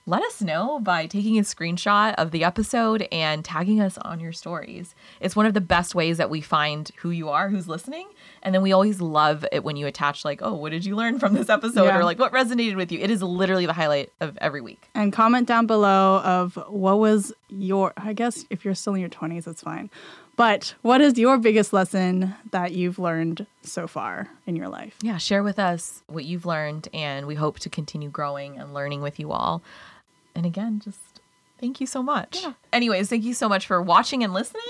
[0.09, 4.31] Let us know by taking a screenshot of the episode and tagging us on your
[4.31, 4.95] stories.
[5.21, 8.07] It's one of the best ways that we find who you are, who's listening.
[8.41, 11.19] And then we always love it when you attach, like, oh, what did you learn
[11.19, 11.87] from this episode?
[11.87, 11.99] Yeah.
[11.99, 13.01] Or like, what resonated with you?
[13.01, 14.89] It is literally the highlight of every week.
[14.95, 19.11] And comment down below of what was your, I guess if you're still in your
[19.11, 19.91] 20s, it's fine.
[20.37, 24.97] But what is your biggest lesson that you've learned so far in your life?
[25.03, 26.87] Yeah, share with us what you've learned.
[26.95, 29.65] And we hope to continue growing and learning with you all.
[30.37, 31.21] And again, just
[31.59, 32.43] thank you so much.
[32.43, 32.53] Yeah.
[32.73, 34.63] Anyways, thank you so much for watching and listening.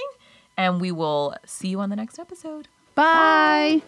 [0.57, 2.69] And we will see you on the next episode.
[2.95, 3.83] Bye.